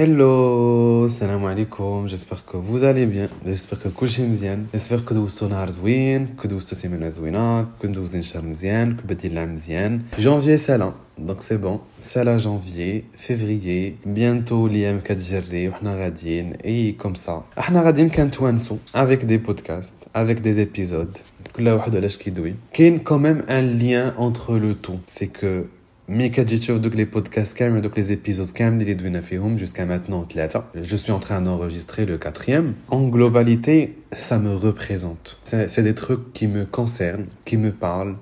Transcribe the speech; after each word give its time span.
Hello, 0.00 1.08
salam 1.08 1.44
alaikum, 1.44 2.06
j'espère 2.08 2.44
que 2.44 2.56
vous 2.56 2.84
allez 2.84 3.06
bien, 3.06 3.28
j'espère 3.44 3.80
que 3.82 3.88
كل 3.88 4.08
شيء 4.08 4.26
مزيان, 4.26 4.66
j'espère 4.74 5.04
que 5.04 5.14
دوزتو 5.14 5.48
نهار 5.48 5.70
زوين, 5.70 6.28
que 6.42 6.46
دوزتو 6.46 6.74
سيمانة 6.76 7.08
زوينة, 7.08 7.66
que 7.82 7.86
دوزين 7.86 8.22
شهر 8.22 8.42
مزيان, 8.42 8.96
que 8.96 9.06
بدي 9.06 9.28
العام 9.28 9.54
مزيان. 9.54 10.02
Janvier 10.18 10.56
سالا, 10.56 10.92
donc 11.18 11.36
c'est 11.40 11.58
bon, 11.58 11.80
سالا 12.00 12.38
janvier, 12.38 13.04
février, 13.16 13.96
bientôt 14.06 14.52
الأيام 14.52 15.00
كتجري 15.00 15.68
وحنا 15.68 16.04
غاديين, 16.04 16.52
et 16.64 16.96
comme 17.02 17.16
ça. 17.16 17.42
احنا 17.58 17.82
غاديين 17.82 18.08
كنتوانسو 18.08 18.76
avec 18.94 19.26
des 19.26 19.38
podcasts, 19.38 20.06
avec 20.14 20.40
des 20.40 20.60
épisodes, 20.60 21.18
كل 21.56 21.68
واحد 21.68 21.96
علاش 21.96 22.16
كيدوي. 22.16 22.54
كاين 22.72 23.00
quand 23.04 23.18
même 23.18 23.42
un 23.48 23.62
lien 23.62 24.14
entre 24.16 24.58
le 24.58 24.74
tout, 24.74 25.00
c'est 25.06 25.28
que 25.28 25.66
مي 26.08 26.28
كتجي 26.28 26.58
تشوف 26.58 26.78
دوك 26.78 26.96
لي 26.96 27.04
بودكاست 27.04 27.56
كامل 27.56 27.82
دوك 27.82 27.98
لي 27.98 28.04
زيبيزود 28.04 28.50
كامل 28.50 28.82
اللي 28.82 28.94
دوينا 28.94 29.20
فيهم 29.20 29.58
jusqu'à 29.58 29.84
maintenant 29.84 30.32
ثلاثة 30.32 30.64
je 30.82 30.96
suis 30.96 31.12
en 31.12 31.18
train 31.18 31.42
d'enregistrer 31.42 32.06
le 32.06 32.16
quatrième 32.16 32.72
en 32.90 33.08
globalité 33.08 33.94
ça 34.14 34.38
me 34.38 34.54
représente 34.54 35.38
c'est 35.44 35.82
des 35.82 35.94
trucs 35.94 36.32
qui 36.32 36.46
me 36.46 36.64
concernent 36.64 37.26
qui 37.44 37.56
me 37.58 37.72
parlent 37.72 38.16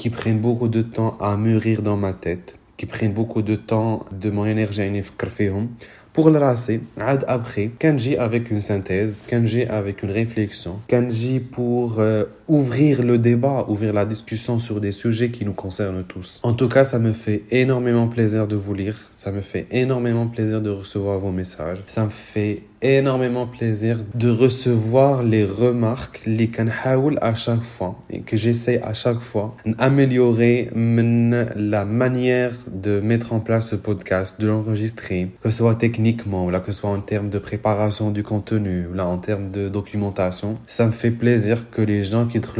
qui 0.00 0.10
prennent 0.10 0.40
beaucoup 0.40 0.68
de 0.68 0.82
temps 0.82 1.16
à 1.20 1.36
mûrir 1.36 1.82
dans 1.82 1.96
ma 1.96 2.12
tête 2.12 2.56
qui 2.78 2.86
prennent 2.86 3.12
beaucoup 3.20 3.42
de 3.42 3.54
temps 3.54 4.04
de 4.22 4.30
mon 4.30 4.44
énergie 4.54 4.82
à 4.82 4.90
نفكر 4.90 5.28
فيهم 5.28 5.68
pour 6.13 6.29
le 6.29 6.37
raser, 6.37 6.81
après, 7.27 7.71
Kanji 7.79 8.15
avec 8.17 8.51
une 8.51 8.59
synthèse, 8.59 9.25
Kanji 9.27 9.63
avec 9.63 10.03
une 10.03 10.11
réflexion, 10.11 10.79
Kanji 10.87 11.39
pour 11.39 11.99
euh, 11.99 12.25
ouvrir 12.47 13.01
le 13.01 13.17
débat, 13.17 13.65
ouvrir 13.67 13.93
la 13.93 14.05
discussion 14.05 14.59
sur 14.59 14.79
des 14.79 14.91
sujets 14.91 15.31
qui 15.31 15.43
nous 15.43 15.53
concernent 15.53 16.03
tous. 16.03 16.39
En 16.43 16.53
tout 16.53 16.69
cas, 16.69 16.85
ça 16.85 16.99
me 16.99 17.13
fait 17.13 17.43
énormément 17.49 18.07
plaisir 18.07 18.47
de 18.47 18.55
vous 18.55 18.73
lire, 18.73 18.95
ça 19.11 19.31
me 19.31 19.41
fait 19.41 19.65
énormément 19.71 20.27
plaisir 20.27 20.61
de 20.61 20.69
recevoir 20.69 21.19
vos 21.19 21.31
messages, 21.31 21.79
ça 21.87 22.05
me 22.05 22.11
fait 22.11 22.61
énormément 22.83 23.45
plaisir 23.45 23.99
de 24.15 24.29
recevoir 24.29 25.23
les 25.23 25.45
remarques, 25.45 26.21
les 26.25 26.47
kanhaoul 26.47 27.17
à 27.21 27.35
chaque 27.35 27.63
fois, 27.63 27.95
et 28.09 28.21
que 28.21 28.37
j'essaie 28.37 28.81
à 28.81 28.93
chaque 28.93 29.19
fois 29.19 29.55
d'améliorer 29.65 30.69
la 30.75 31.85
manière 31.85 32.51
de 32.71 32.99
mettre 32.99 33.33
en 33.33 33.39
place 33.39 33.69
ce 33.69 33.75
podcast, 33.75 34.39
de 34.39 34.47
l'enregistrer, 34.47 35.29
que 35.41 35.51
ce 35.51 35.57
soit 35.57 35.75
techniquement, 35.75 36.49
là, 36.49 36.59
que 36.59 36.71
ce 36.71 36.79
soit 36.79 36.89
en 36.89 36.99
termes 36.99 37.29
de 37.29 37.39
préparation 37.39 38.11
du 38.11 38.23
contenu, 38.23 38.87
là, 38.93 39.05
en 39.05 39.17
termes 39.17 39.51
de 39.51 39.69
documentation. 39.69 40.57
Ça 40.65 40.85
me 40.87 40.91
fait 40.91 41.11
plaisir 41.11 41.69
que 41.69 41.81
les 41.81 42.03
gens 42.03 42.25
qui 42.25 42.41
trouvent 42.41 42.53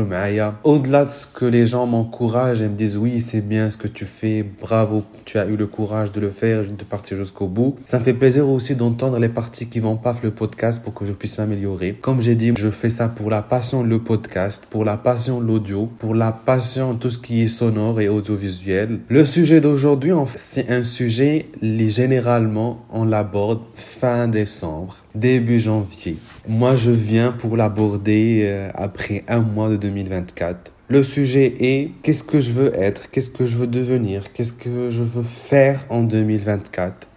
au-delà 0.64 1.06
de 1.06 1.10
ce 1.10 1.28
que 1.28 1.46
les 1.46 1.66
gens 1.66 1.86
m'encouragent 1.86 2.62
et 2.62 2.70
me 2.70 2.76
disent 2.76 2.98
oui, 2.98 3.22
c'est 3.22 3.42
bien 3.42 3.70
ce 3.70 3.78
que 3.78 3.88
tu 3.88 4.06
fais, 4.06 4.44
bravo, 4.62 5.04
tu 5.26 5.38
as 5.38 5.46
eu 5.46 5.56
le 5.56 5.68
courage 5.68 6.12
de 6.12 6.20
le 6.20 6.32
faire, 6.32 6.64
de 6.64 6.84
partir 6.84 7.18
jusqu'au 7.18 7.48
bout. 7.48 7.78
Ça 7.86 8.00
me 8.00 8.04
fait 8.04 8.14
plaisir 8.14 8.50
aussi 8.50 8.76
d'entendre 8.76 9.20
les 9.20 9.30
parties 9.30 9.68
qui 9.68 9.80
vont 9.80 9.98
pas 9.98 10.13
le 10.22 10.32
podcast 10.32 10.84
pour 10.84 10.94
que 10.94 11.06
je 11.06 11.14
puisse 11.14 11.38
m'améliorer. 11.38 11.98
Comme 12.00 12.22
j'ai 12.22 12.36
dit, 12.36 12.54
je 12.58 12.70
fais 12.70 12.90
ça 12.90 13.10
pour 13.10 13.30
la 13.30 13.42
passion 13.42 13.84
le 13.84 14.00
podcast, 14.00 14.68
pour 14.70 14.86
la 14.86 14.98
passion 14.98 15.40
l'audio, 15.40 15.90
pour 16.00 16.14
la 16.14 16.32
passion 16.32 16.96
tout 16.96 17.10
ce 17.10 17.18
qui 17.18 17.44
est 17.44 17.48
sonore 17.48 18.02
et 18.02 18.10
audiovisuel. 18.10 19.00
Le 19.10 19.26
sujet 19.26 19.62
d'aujourd'hui, 19.62 20.12
c'est 20.36 20.70
un 20.70 20.84
sujet, 20.84 21.48
généralement, 21.62 22.86
on 22.90 23.06
l'aborde 23.06 23.64
fin 23.74 24.28
décembre, 24.28 24.98
début 25.16 25.60
janvier. 25.60 26.18
Moi, 26.48 26.76
je 26.76 26.92
viens 26.92 27.32
pour 27.32 27.58
l'aborder 27.58 28.42
euh, 28.44 28.70
après 28.76 29.24
un 29.28 29.40
mois 29.40 29.70
de 29.70 29.78
2024. 29.78 30.74
Le 30.90 31.02
sujet 31.02 31.56
est 31.60 31.92
qu'est-ce 32.04 32.24
que 32.24 32.40
je 32.40 32.52
veux 32.52 32.78
être, 32.78 33.10
qu'est-ce 33.10 33.30
que 33.30 33.46
je 33.46 33.56
veux 33.56 33.68
devenir, 33.68 34.32
qu'est-ce 34.34 34.54
que 34.54 34.90
je 34.90 35.02
veux 35.02 35.24
faire 35.24 35.86
en 35.90 36.04
2024 36.04 37.08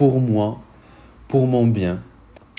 pour 0.00 0.18
moi, 0.18 0.62
pour 1.28 1.46
mon 1.46 1.66
bien. 1.66 2.00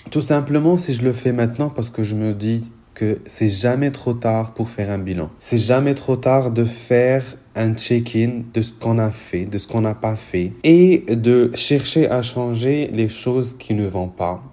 Tout 0.10 0.22
simplement 0.22 0.78
si 0.78 0.94
je 0.94 1.04
le 1.04 1.14
fais 1.14 1.32
maintenant 1.32 1.70
parce 1.70 1.90
que 1.90 2.04
je 2.04 2.16
me 2.16 2.34
dis 2.34 2.70
que 2.94 3.20
c'est 3.26 3.50
jamais 3.50 3.92
trop 3.92 4.14
tard 4.14 4.54
pour 4.54 4.70
faire 4.70 4.90
un 4.90 4.98
bilan. 4.98 5.30
C'est 5.40 5.58
jamais 5.58 5.94
trop 5.94 6.16
tard 6.16 6.52
de 6.52 6.66
faire 6.66 7.24
un 7.56 7.74
check-in 7.74 8.44
de 8.54 8.62
ce 8.62 8.72
qu'on 8.72 8.98
a 8.98 9.12
fait, 9.12 9.46
de 9.46 9.58
ce 9.58 9.68
qu'on 9.68 9.82
n'a 9.82 9.96
pas 9.96 10.16
fait 10.16 10.54
et 10.64 11.06
de 11.10 11.52
chercher 11.54 12.10
à 12.10 12.22
changer 12.22 12.90
les 12.94 13.10
choses 13.10 13.56
qui 13.58 13.74
ne 13.74 13.88
vont 13.88 14.08
pas, 14.08 14.44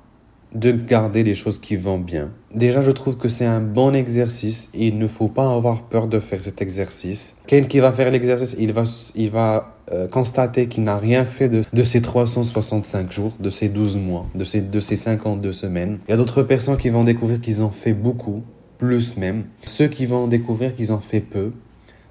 de 0.55 0.73
garder 0.73 1.23
les 1.23 1.35
choses 1.35 1.61
qui 1.61 1.77
vont 1.77 1.99
bien. 1.99 2.31
Déjà, 2.55 2.81
je 2.81 2.91
trouve 2.91 3.17
que 3.17 3.29
c'est 3.29 3.45
un 3.45 3.61
bon 3.61 3.95
exercice. 3.95 4.71
Il 4.75 4.99
ne 4.99 5.07
faut 5.07 5.29
pas 5.29 5.53
avoir 5.53 5.83
peur 5.83 6.07
de 6.07 6.19
faire 6.19 6.43
cet 6.43 6.63
exercice. 6.63 7.37
Quelqu'un 7.47 7.69
qui 7.69 7.81
va 7.81 7.93
faire 7.93 8.11
l'exercice, 8.11 8.57
il 8.59 8.73
va, 8.73 8.85
il 9.15 9.31
va 9.31 9.78
constater 10.11 10.67
qu'il 10.67 10.85
n'a 10.85 10.97
rien 10.97 11.25
fait 11.25 11.49
de, 11.49 11.63
de 11.73 11.85
ces 11.85 12.03
365 12.03 13.13
jours, 13.13 13.33
de 13.41 13.51
ces 13.51 13.69
12 13.69 13.97
mois, 13.97 14.27
de 14.35 14.45
ces, 14.45 14.61
de 14.61 14.81
ces 14.81 14.97
52 14.97 15.53
semaines. 15.53 15.99
Il 16.09 16.11
y 16.11 16.15
a 16.15 16.17
d'autres 16.17 16.43
personnes 16.43 16.77
qui 16.77 16.89
vont 16.89 17.05
découvrir 17.05 17.41
qu'ils 17.41 17.63
ont 17.63 17.71
fait 17.71 17.95
beaucoup, 17.95 18.43
plus 18.79 19.17
même. 19.17 19.45
Ceux 19.67 19.89
qui 19.89 20.07
vont 20.07 20.27
découvrir 20.27 20.75
qu'ils 20.75 20.93
ont 20.93 21.01
fait 21.01 21.21
peu 21.21 21.53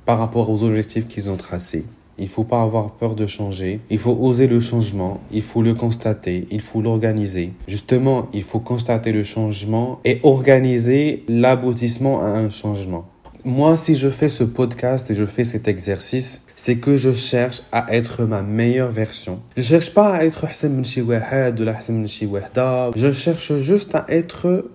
par 0.05 0.19
rapport 0.19 0.49
aux 0.49 0.63
objectifs 0.63 1.07
qu'ils 1.07 1.29
ont 1.29 1.37
tracés. 1.37 1.85
Il 2.19 2.27
faut 2.29 2.43
pas 2.43 2.63
avoir 2.63 2.91
peur 2.91 3.13
de 3.13 3.27
changer. 3.27 3.79
Il 3.91 3.99
faut 3.99 4.17
oser 4.19 4.47
le 4.47 4.59
changement. 4.59 5.21
Il 5.31 5.43
faut 5.43 5.61
le 5.61 5.75
constater. 5.75 6.47
Il 6.49 6.61
faut 6.61 6.81
l'organiser. 6.81 7.53
Justement, 7.67 8.27
il 8.33 8.41
faut 8.41 8.59
constater 8.59 9.11
le 9.11 9.23
changement 9.23 9.99
et 10.03 10.19
organiser 10.23 11.23
l'aboutissement 11.27 12.21
à 12.21 12.29
un 12.29 12.49
changement. 12.49 13.05
Moi, 13.45 13.77
si 13.77 13.95
je 13.95 14.09
fais 14.09 14.29
ce 14.29 14.43
podcast 14.43 15.09
et 15.11 15.15
je 15.15 15.25
fais 15.25 15.43
cet 15.43 15.67
exercice, 15.67 16.41
c'est 16.55 16.77
que 16.77 16.97
je 16.97 17.13
cherche 17.13 17.61
à 17.71 17.93
être 17.93 18.23
ma 18.25 18.41
meilleure 18.41 18.91
version. 18.91 19.39
Je 19.55 19.61
cherche 19.61 19.93
pas 19.93 20.13
à 20.13 20.23
être 20.23 20.45
Je 22.95 23.11
cherche 23.11 23.53
juste 23.57 23.95
à 23.95 24.05
être 24.09 24.65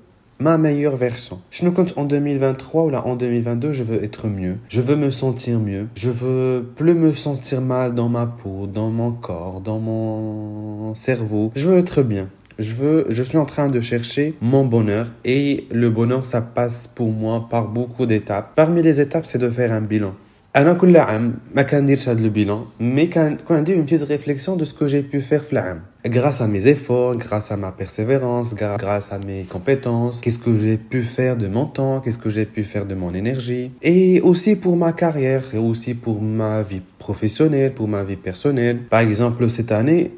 ma 0.43 0.59
meilleure 0.59 0.97
version. 0.97 1.41
Je 1.50 1.65
me 1.65 1.71
compte 1.71 1.95
en 1.97 2.05
2023 2.05 2.84
ou 2.84 2.91
là 2.91 3.06
en 3.06 3.17
2022, 3.17 3.73
je 3.73 3.83
veux 3.84 4.03
être 4.03 4.28
mieux. 4.28 4.59
Je 4.69 4.81
veux 4.81 4.97
me 4.97 5.11
sentir 5.11 5.59
mieux. 5.61 5.89
Je 5.94 6.11
veux 6.11 6.65
plus 6.75 6.94
me 6.94 7.15
sentir 7.15 7.61
mal 7.61 7.94
dans 7.94 8.09
ma 8.09 8.27
peau, 8.27 8.67
dans 8.67 8.91
mon 8.91 9.12
corps, 9.12 9.61
dans 9.61 9.79
mon 9.79 10.94
cerveau. 10.94 11.53
Je 11.55 11.69
veux 11.69 11.79
être 11.79 12.03
bien 12.03 12.29
Je 12.62 12.73
veux, 12.73 13.06
je 13.09 13.22
suis 13.22 13.38
en 13.38 13.45
train 13.45 13.68
de 13.68 13.81
chercher 13.81 14.35
mon 14.41 14.66
bonheur 14.66 15.12
et 15.23 15.68
le 15.72 15.90
bonheur, 15.90 16.25
ça 16.25 16.41
passe 16.41 16.88
pour 16.88 17.12
moi 17.12 17.47
par 17.50 17.68
beaucoup 17.68 18.06
d'étapes. 18.06 18.53
Parmi 18.56 18.81
les 18.81 19.00
étapes, 19.00 19.28
c'est 19.28 19.38
de 19.38 19.50
faire 19.50 19.72
un 19.72 19.81
bilan. 19.81 20.13
انا 20.56 20.73
كل 20.73 20.97
عام 20.97 21.34
ما 21.56 21.62
كنديرش 21.62 22.09
هذا 22.09 22.22
البيلان 22.22 22.66
مي 22.79 23.06
كان 23.06 23.38
كون 23.47 23.57
عندي 23.57 23.75
اون 23.75 23.85
بيز 23.85 24.03
ريفليكسيون 24.03 24.57
دو 24.57 24.66
سكو 24.66 24.85
جي 24.85 25.01
بو 25.01 25.22
فير 25.22 25.40
في 25.40 25.53
العام 25.53 25.81
grâce 26.07 26.41
à 26.41 26.47
mes 26.47 26.68
efforts, 26.68 27.16
grâce 27.18 27.51
à 27.51 27.57
ma 27.57 27.72
persévérance, 27.72 28.56
grâce 28.56 29.12
à 29.12 29.19
mes 29.19 29.44
compétences, 29.44 30.22
qu'est-ce 30.22 30.40
que 30.40 30.56
j'ai 30.56 30.78
pu 30.78 31.03
faire 31.03 31.35
de 31.38 31.47
mon 31.47 31.66
temps, 31.66 32.00
qu'est-ce 32.01 32.18
que 32.18 32.29
j'ai 32.29 32.45
pu 32.45 32.63
faire 32.63 32.85
de 32.85 32.95
mon 32.95 33.13
énergie, 33.13 33.72
et 33.81 34.22
aussi 34.22 34.56
pour 34.56 34.75
ma 34.78 34.94
carrière, 34.94 35.44
et 35.53 35.57
aussi 35.57 35.94
pour 35.94 36.22
ma 36.22 36.62
vie 36.63 36.81
professionnelle, 36.97 37.73
pour 37.73 37.88
ma 37.88 38.03
vie 38.03 38.16
personnelle. 38.16 38.78
Par 38.90 39.01
exemple, 39.01 39.50
cette 39.50 39.72
année, 39.72 40.12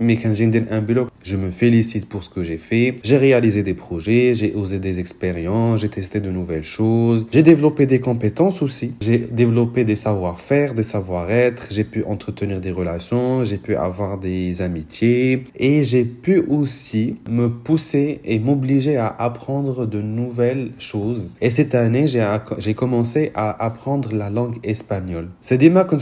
mais 0.00 0.16
quand 0.16 0.32
j'ai 0.34 0.50
un 0.70 0.82
bilan, 0.88 1.06
je 1.27 1.35
me 1.35 1.51
félicite 1.51 2.07
pour 2.07 2.23
ce 2.23 2.29
que 2.29 2.43
j'ai 2.43 2.57
fait. 2.57 2.95
J'ai 3.03 3.17
réalisé 3.17 3.61
des 3.61 3.73
projets, 3.73 4.33
j'ai 4.33 4.53
osé 4.53 4.79
des 4.79 4.99
expériences, 4.99 5.81
j'ai 5.81 5.89
testé 5.89 6.21
de 6.21 6.31
nouvelles 6.31 6.63
choses. 6.63 7.27
J'ai 7.31 7.43
développé 7.43 7.85
des 7.85 7.99
compétences 7.99 8.61
aussi. 8.61 8.93
J'ai 9.01 9.17
développé 9.17 9.83
des 9.83 9.95
savoir-faire, 9.95 10.73
des 10.73 10.83
savoir-être. 10.83 11.67
J'ai 11.71 11.83
pu 11.83 12.03
entretenir 12.05 12.61
des 12.61 12.71
relations, 12.71 13.43
j'ai 13.43 13.57
pu 13.57 13.75
avoir 13.75 14.17
des 14.17 14.61
amitiés. 14.61 15.43
Et 15.57 15.83
j'ai 15.83 16.05
pu 16.05 16.39
aussi 16.39 17.17
me 17.29 17.49
pousser 17.49 18.21
et 18.23 18.39
m'obliger 18.39 18.95
à 18.95 19.07
apprendre 19.07 19.85
de 19.85 20.01
nouvelles 20.01 20.71
choses. 20.79 21.29
Et 21.41 21.49
cette 21.49 21.75
année, 21.75 22.05
j'ai 22.07 22.73
commencé 22.73 23.31
à 23.35 23.65
apprendre 23.65 24.13
la 24.15 24.29
langue 24.29 24.57
espagnole. 24.63 25.27
C'est 25.41 25.57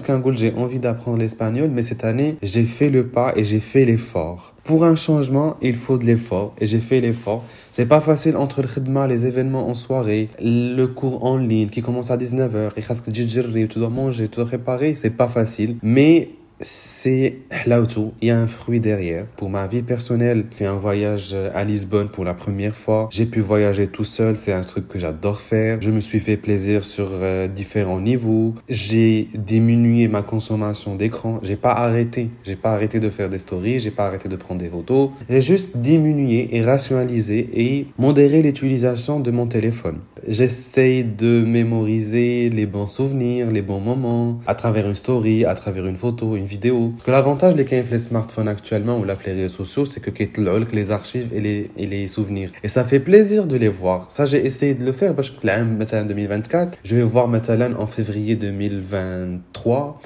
quand 0.05 0.31
j'ai 0.35 0.53
envie 0.53 0.79
d'apprendre 0.79 1.17
l'espagnol, 1.17 1.71
mais 1.73 1.81
cette 1.81 2.03
année, 2.03 2.35
j'ai 2.43 2.63
fait 2.63 2.89
le 2.89 3.07
pas 3.07 3.33
et 3.35 3.43
j'ai 3.43 3.59
fait 3.59 3.85
l'effort. 3.85 4.54
Pour 4.65 4.83
un 4.83 4.95
changement, 4.95 5.57
il 5.61 5.75
faut 5.75 5.99
de 5.99 6.05
l'effort 6.05 6.55
et 6.59 6.65
j'ai 6.65 6.79
fait 6.79 6.99
l'effort. 6.99 7.43
C'est 7.69 7.85
pas 7.85 8.01
facile 8.01 8.35
entre 8.35 8.63
le 8.63 8.67
khidma, 8.67 9.07
les 9.07 9.27
événements 9.27 9.69
en 9.69 9.75
soirée, 9.75 10.27
le 10.41 10.87
cours 10.87 11.23
en 11.23 11.37
ligne 11.37 11.69
qui 11.69 11.83
commence 11.83 12.09
à 12.09 12.17
19h, 12.17 12.71
et 12.75 13.67
tu 13.67 13.77
dois 13.77 13.89
manger, 13.89 14.27
tu 14.27 14.37
dois 14.37 14.47
préparer, 14.47 14.95
c'est 14.95 15.11
pas 15.11 15.27
facile. 15.27 15.75
Mais 15.83 16.29
c'est 16.59 17.39
l'auto, 17.67 18.13
il 18.21 18.29
y 18.29 18.31
a 18.31 18.39
un 18.39 18.47
fruit 18.47 18.79
derrière. 18.79 19.25
Pour 19.35 19.49
ma 19.49 19.67
vie 19.67 19.81
personnelle, 19.81 20.45
j'ai 20.51 20.57
fait 20.57 20.65
un 20.65 20.75
voyage 20.75 21.35
à 21.53 21.63
Lisbonne 21.63 22.09
pour 22.09 22.23
la 22.23 22.33
première 22.33 22.75
fois. 22.75 23.09
J'ai 23.11 23.25
pu 23.25 23.41
voyager 23.41 23.87
tout 23.87 24.03
seul, 24.03 24.35
c'est 24.35 24.53
un 24.53 24.61
truc 24.61 24.87
que 24.87 24.99
j'adore 24.99 25.41
faire. 25.41 25.79
Je 25.81 25.91
me 25.91 25.99
suis 25.99 26.19
fait 26.19 26.37
plaisir 26.37 26.85
sur 26.85 27.09
euh, 27.11 27.47
différents 27.47 27.99
niveaux. 27.99 28.55
J'ai 28.69 29.27
diminué 29.33 30.07
ma 30.07 30.21
consommation 30.21 30.95
d'écran. 30.95 31.39
J'ai 31.43 31.57
pas 31.57 31.73
arrêté. 31.73 32.29
J'ai 32.43 32.55
pas 32.55 32.71
arrêté 32.71 32.99
de 32.99 33.09
faire 33.09 33.29
des 33.29 33.39
stories, 33.39 33.79
j'ai 33.79 33.91
pas 33.91 34.07
arrêté 34.07 34.29
de 34.29 34.35
prendre 34.35 34.61
des 34.61 34.69
photos. 34.69 35.09
J'ai 35.29 35.41
juste 35.41 35.77
diminué 35.77 36.55
et 36.55 36.61
rationalisé 36.61 37.49
et 37.53 37.87
modéré 37.97 38.41
l'utilisation 38.41 39.19
de 39.19 39.31
mon 39.31 39.47
téléphone 39.47 39.99
j'essaye 40.27 41.03
de 41.03 41.43
mémoriser 41.43 42.49
les 42.49 42.65
bons 42.65 42.87
souvenirs, 42.87 43.51
les 43.51 43.61
bons 43.61 43.79
moments, 43.79 44.39
à 44.47 44.55
travers 44.55 44.87
une 44.87 44.95
story, 44.95 45.45
à 45.45 45.55
travers 45.55 45.85
une 45.85 45.97
photo, 45.97 46.35
une 46.35 46.45
vidéo. 46.45 46.93
Que 47.03 47.11
l'avantage 47.11 47.55
des 47.55 47.65
qu'aient 47.65 47.83
les 47.89 47.97
smartphones 47.97 48.47
actuellement 48.47 48.97
ou 48.99 49.03
la 49.03 49.15
les 49.25 49.33
réseaux 49.33 49.65
sociaux, 49.65 49.85
c'est 49.85 50.01
que 50.01 50.11
les 50.75 50.91
archives 50.91 51.29
et 51.33 51.41
les, 51.41 51.71
et 51.77 51.85
les 51.85 52.07
souvenirs. 52.07 52.51
Et 52.63 52.69
ça 52.69 52.83
fait 52.83 52.99
plaisir 52.99 53.47
de 53.47 53.55
les 53.55 53.69
voir. 53.69 54.05
Ça, 54.09 54.25
j'ai 54.25 54.45
essayé 54.45 54.73
de 54.73 54.85
le 54.85 54.91
faire 54.91 55.15
parce 55.15 55.29
que 55.29 55.45
là, 55.45 55.63
2024, 55.63 56.79
je 56.83 56.95
vais 56.95 57.03
voir 57.03 57.27
maintenant 57.27 57.71
en 57.79 57.87
février 57.87 58.35
2020 58.35 59.39
3 59.65 59.99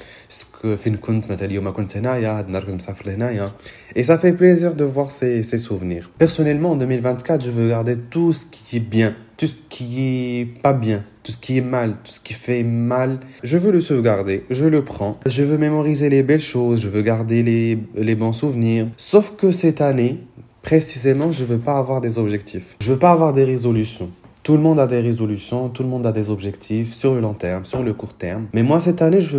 فين 0.76 0.96
كنت 0.96 1.30
مثلا 1.30 1.46
اليوم 1.48 1.70
كنت 1.70 1.96
هنايا 1.96 2.38
هاد 2.38 3.52
et 3.96 4.04
ça 4.04 4.18
fait 4.18 4.32
plaisir 4.32 4.74
de 4.74 4.84
voir 4.84 5.10
ces, 5.10 5.42
ces 5.42 5.58
souvenirs 5.58 6.10
personnellement 6.18 6.70
en 6.72 6.76
2024 6.76 7.44
je 7.44 7.50
veux 7.50 7.68
garder 7.68 7.96
tout 7.96 8.32
ce 8.32 8.46
qui 8.46 8.76
est 8.76 8.80
bien 8.80 9.14
tout 9.36 9.46
ce 9.46 9.56
qui 9.68 10.00
est 10.00 10.62
pas 10.62 10.72
bien 10.72 11.04
tout 11.22 11.32
ce 11.32 11.38
qui 11.38 11.58
est 11.58 11.60
mal, 11.60 11.90
tout 12.02 12.12
ce 12.12 12.20
qui 12.20 12.32
fait 12.32 12.62
mal, 12.62 13.20
je 13.42 13.58
veux 13.58 13.72
le 13.72 13.82
sauvegarder, 13.82 14.44
je 14.48 14.64
le 14.64 14.82
prends, 14.82 15.20
je 15.26 15.42
veux 15.42 15.58
mémoriser 15.58 16.08
les 16.08 16.22
belles 16.22 16.40
choses, 16.40 16.80
je 16.80 16.88
veux 16.88 17.02
garder 17.02 17.42
les, 17.42 17.78
les 17.94 18.14
bons 18.14 18.32
souvenirs. 18.32 18.88
Sauf 18.96 19.36
que 19.36 19.52
cette 19.52 19.82
année, 19.82 20.20
précisément, 20.62 21.30
je 21.30 21.44
veux 21.44 21.58
pas 21.58 21.76
avoir 21.76 22.00
des 22.00 22.18
objectifs, 22.18 22.74
je 22.80 22.90
veux 22.90 22.98
pas 22.98 23.12
avoir 23.12 23.34
des 23.34 23.44
résolutions. 23.44 24.10
Tout 24.42 24.54
le 24.54 24.60
monde 24.60 24.80
a 24.80 24.86
des 24.86 25.00
résolutions, 25.00 25.68
tout 25.68 25.82
le 25.82 25.88
monde 25.88 26.06
a 26.06 26.12
des 26.12 26.30
objectifs 26.30 26.92
sur 26.92 27.14
le 27.14 27.20
long 27.20 27.34
terme, 27.34 27.64
sur 27.64 27.82
le 27.82 27.92
court 27.92 28.14
terme. 28.14 28.46
Mais 28.54 28.62
moi, 28.62 28.80
cette 28.80 29.02
année, 29.02 29.20
je 29.20 29.36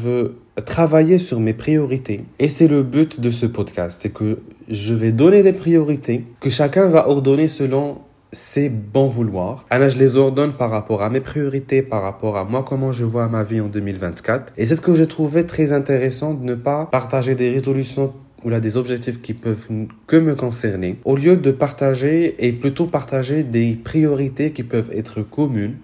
veux, 0.00 0.36
travailler 0.64 1.18
sur 1.18 1.40
mes 1.40 1.54
priorités. 1.54 2.24
Et 2.38 2.48
c'est 2.48 2.68
le 2.68 2.82
but 2.82 3.20
de 3.20 3.30
ce 3.30 3.46
podcast. 3.46 4.00
C'est 4.02 4.12
que 4.12 4.38
je 4.68 4.94
vais 4.94 5.12
donner 5.12 5.42
des 5.42 5.52
priorités 5.52 6.24
que 6.40 6.50
chacun 6.50 6.88
va 6.88 7.08
ordonner 7.08 7.48
selon 7.48 7.98
c'est 8.30 8.68
bon 8.68 9.06
vouloir. 9.06 9.66
Alors, 9.70 9.88
je 9.88 9.98
les 9.98 10.16
ordonne 10.16 10.52
par 10.52 10.70
rapport 10.70 11.02
à 11.02 11.10
mes 11.10 11.20
priorités, 11.20 11.82
par 11.82 12.02
rapport 12.02 12.36
à 12.36 12.44
moi, 12.44 12.62
comment 12.62 12.92
je 12.92 13.04
vois 13.04 13.28
ma 13.28 13.42
vie 13.42 13.60
en 13.60 13.68
2024. 13.68 14.52
Et 14.56 14.66
c'est 14.66 14.76
ce 14.76 14.80
que 14.80 14.94
j'ai 14.94 15.06
trouvé 15.06 15.46
très 15.46 15.72
intéressant 15.72 16.34
de 16.34 16.44
ne 16.44 16.54
pas 16.54 16.86
partager 16.86 17.34
des 17.34 17.50
résolutions 17.50 18.12
ou 18.44 18.50
là 18.50 18.60
des 18.60 18.76
objectifs 18.76 19.20
qui 19.20 19.34
peuvent 19.34 19.66
que 20.06 20.16
me 20.16 20.34
concerner, 20.34 20.98
au 21.04 21.16
lieu 21.16 21.36
de 21.36 21.50
partager 21.50 22.46
et 22.46 22.52
plutôt 22.52 22.86
partager 22.86 23.42
des 23.42 23.74
priorités 23.74 24.52
qui 24.52 24.62
peuvent 24.62 24.90
être 24.92 25.22
communes 25.22 25.76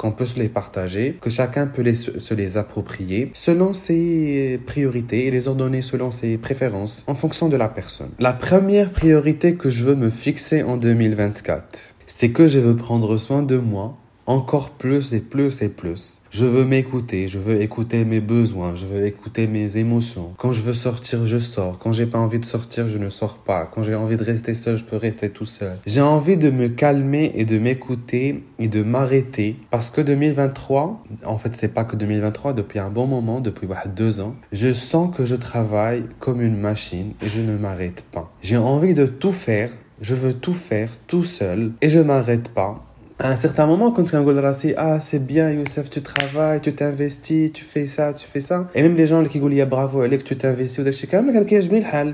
qu'on 0.00 0.12
peut 0.12 0.24
se 0.24 0.38
les 0.38 0.48
partager, 0.48 1.18
que 1.20 1.28
chacun 1.28 1.66
peut 1.66 1.82
les, 1.82 1.94
se 1.94 2.32
les 2.32 2.56
approprier 2.56 3.30
selon 3.34 3.74
ses 3.74 4.58
priorités 4.66 5.26
et 5.26 5.30
les 5.30 5.46
ordonner 5.46 5.82
selon 5.82 6.10
ses 6.10 6.38
préférences 6.38 7.04
en 7.06 7.14
fonction 7.14 7.50
de 7.50 7.56
la 7.58 7.68
personne. 7.68 8.08
La 8.18 8.32
première 8.32 8.88
priorité 8.88 9.56
que 9.56 9.68
je 9.68 9.84
veux 9.84 9.96
me 9.96 10.08
fixer 10.08 10.62
en 10.62 10.78
2024, 10.78 11.94
c'est 12.06 12.30
que 12.30 12.48
je 12.48 12.60
veux 12.60 12.76
prendre 12.76 13.18
soin 13.18 13.42
de 13.42 13.58
moi 13.58 13.99
encore 14.30 14.70
plus 14.70 15.12
et 15.12 15.20
plus 15.20 15.60
et 15.60 15.68
plus. 15.68 16.22
Je 16.30 16.46
veux 16.46 16.64
m'écouter, 16.64 17.26
je 17.26 17.40
veux 17.40 17.60
écouter 17.60 18.04
mes 18.04 18.20
besoins, 18.20 18.76
je 18.76 18.86
veux 18.86 19.04
écouter 19.04 19.48
mes 19.48 19.76
émotions. 19.76 20.32
Quand 20.36 20.52
je 20.52 20.62
veux 20.62 20.74
sortir, 20.74 21.26
je 21.26 21.38
sors. 21.38 21.78
Quand 21.78 21.90
j'ai 21.90 22.06
pas 22.06 22.18
envie 22.18 22.38
de 22.38 22.44
sortir, 22.44 22.86
je 22.86 22.98
ne 22.98 23.08
sors 23.08 23.38
pas. 23.38 23.66
Quand 23.66 23.82
j'ai 23.82 23.96
envie 23.96 24.16
de 24.16 24.22
rester 24.22 24.54
seul, 24.54 24.78
je 24.78 24.84
peux 24.84 24.96
rester 24.96 25.30
tout 25.30 25.46
seul. 25.46 25.76
J'ai 25.84 26.00
envie 26.00 26.36
de 26.36 26.48
me 26.50 26.68
calmer 26.68 27.32
et 27.34 27.44
de 27.44 27.58
m'écouter 27.58 28.44
et 28.60 28.68
de 28.68 28.84
m'arrêter 28.84 29.56
parce 29.72 29.90
que 29.90 30.00
2023, 30.00 31.02
en 31.26 31.36
fait, 31.36 31.52
c'est 31.54 31.74
pas 31.74 31.82
que 31.82 31.96
2023, 31.96 32.52
depuis 32.52 32.78
un 32.78 32.90
bon 32.90 33.08
moment, 33.08 33.40
depuis 33.40 33.66
bah, 33.66 33.82
deux 33.94 34.20
ans, 34.20 34.36
je 34.52 34.72
sens 34.72 35.14
que 35.14 35.24
je 35.24 35.34
travaille 35.34 36.04
comme 36.20 36.40
une 36.40 36.56
machine 36.56 37.14
et 37.20 37.28
je 37.28 37.40
ne 37.40 37.56
m'arrête 37.56 38.04
pas. 38.12 38.32
J'ai 38.42 38.56
envie 38.56 38.94
de 38.94 39.06
tout 39.06 39.32
faire 39.32 39.70
je 40.00 40.14
veux 40.14 40.32
tout 40.32 40.54
faire 40.54 40.90
tout 41.06 41.24
seul 41.24 41.72
et 41.82 41.90
je 41.90 42.00
m'arrête 42.00 42.48
pas 42.48 42.89
à 43.20 43.30
un 43.30 43.36
certain 43.36 43.66
moment, 43.66 43.90
quand 43.90 44.10
Kangol 44.10 44.38
Rassi, 44.38 44.72
ah, 44.78 44.98
c'est 45.00 45.18
bien, 45.18 45.50
Youssef, 45.50 45.90
tu 45.90 46.00
travailles, 46.00 46.60
tu 46.62 46.72
t'investis, 46.72 47.52
tu 47.52 47.64
fais 47.64 47.86
ça, 47.86 48.14
tu 48.14 48.26
fais 48.26 48.40
ça. 48.40 48.68
Et 48.74 48.82
même 48.82 48.96
les 48.96 49.06
gens 49.06 49.22
qui 49.24 49.38
disent, 49.38 49.64
bravo, 49.66 50.00
Alec, 50.00 50.24
tu 50.24 50.36
t'investis, 50.36 50.78
ou 50.78 50.84
d'achat, 50.84 51.06
quand 51.10 51.22
même, 51.22 51.44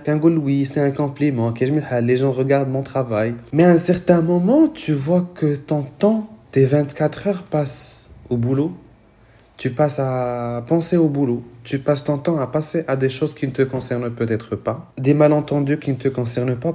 quand 0.05 0.20
oui, 0.25 0.67
c'est 0.67 0.81
un 0.81 0.91
compliment, 0.91 1.55
les 2.03 2.17
gens 2.17 2.32
regardent 2.32 2.70
mon 2.70 2.82
travail. 2.82 3.35
Mais 3.53 3.62
à 3.62 3.70
un 3.70 3.76
certain 3.76 4.20
moment, 4.20 4.67
tu 4.67 4.93
vois 4.93 5.31
que 5.35 5.55
ton 5.55 5.82
temps, 5.82 6.29
tes 6.50 6.64
24 6.64 7.29
heures 7.29 7.43
passent 7.44 8.11
au 8.29 8.37
boulot. 8.37 8.73
Tu 9.56 9.70
passes 9.70 10.00
à 10.00 10.64
penser 10.67 10.97
au 10.97 11.09
boulot. 11.09 11.43
Tu 11.64 11.79
passes 11.79 12.05
ton 12.05 12.19
temps 12.19 12.38
à 12.38 12.47
passer 12.47 12.85
à 12.88 12.97
des 12.97 13.09
choses 13.09 13.32
qui 13.32 13.47
ne 13.47 13.52
te 13.52 13.62
concernent 13.62 14.11
peut-être 14.11 14.55
pas. 14.55 14.93
Des 14.99 15.14
malentendus 15.14 15.79
qui 15.79 15.93
ne 15.93 15.97
te 15.97 16.09
concernent 16.09 16.56
pas. 16.56 16.75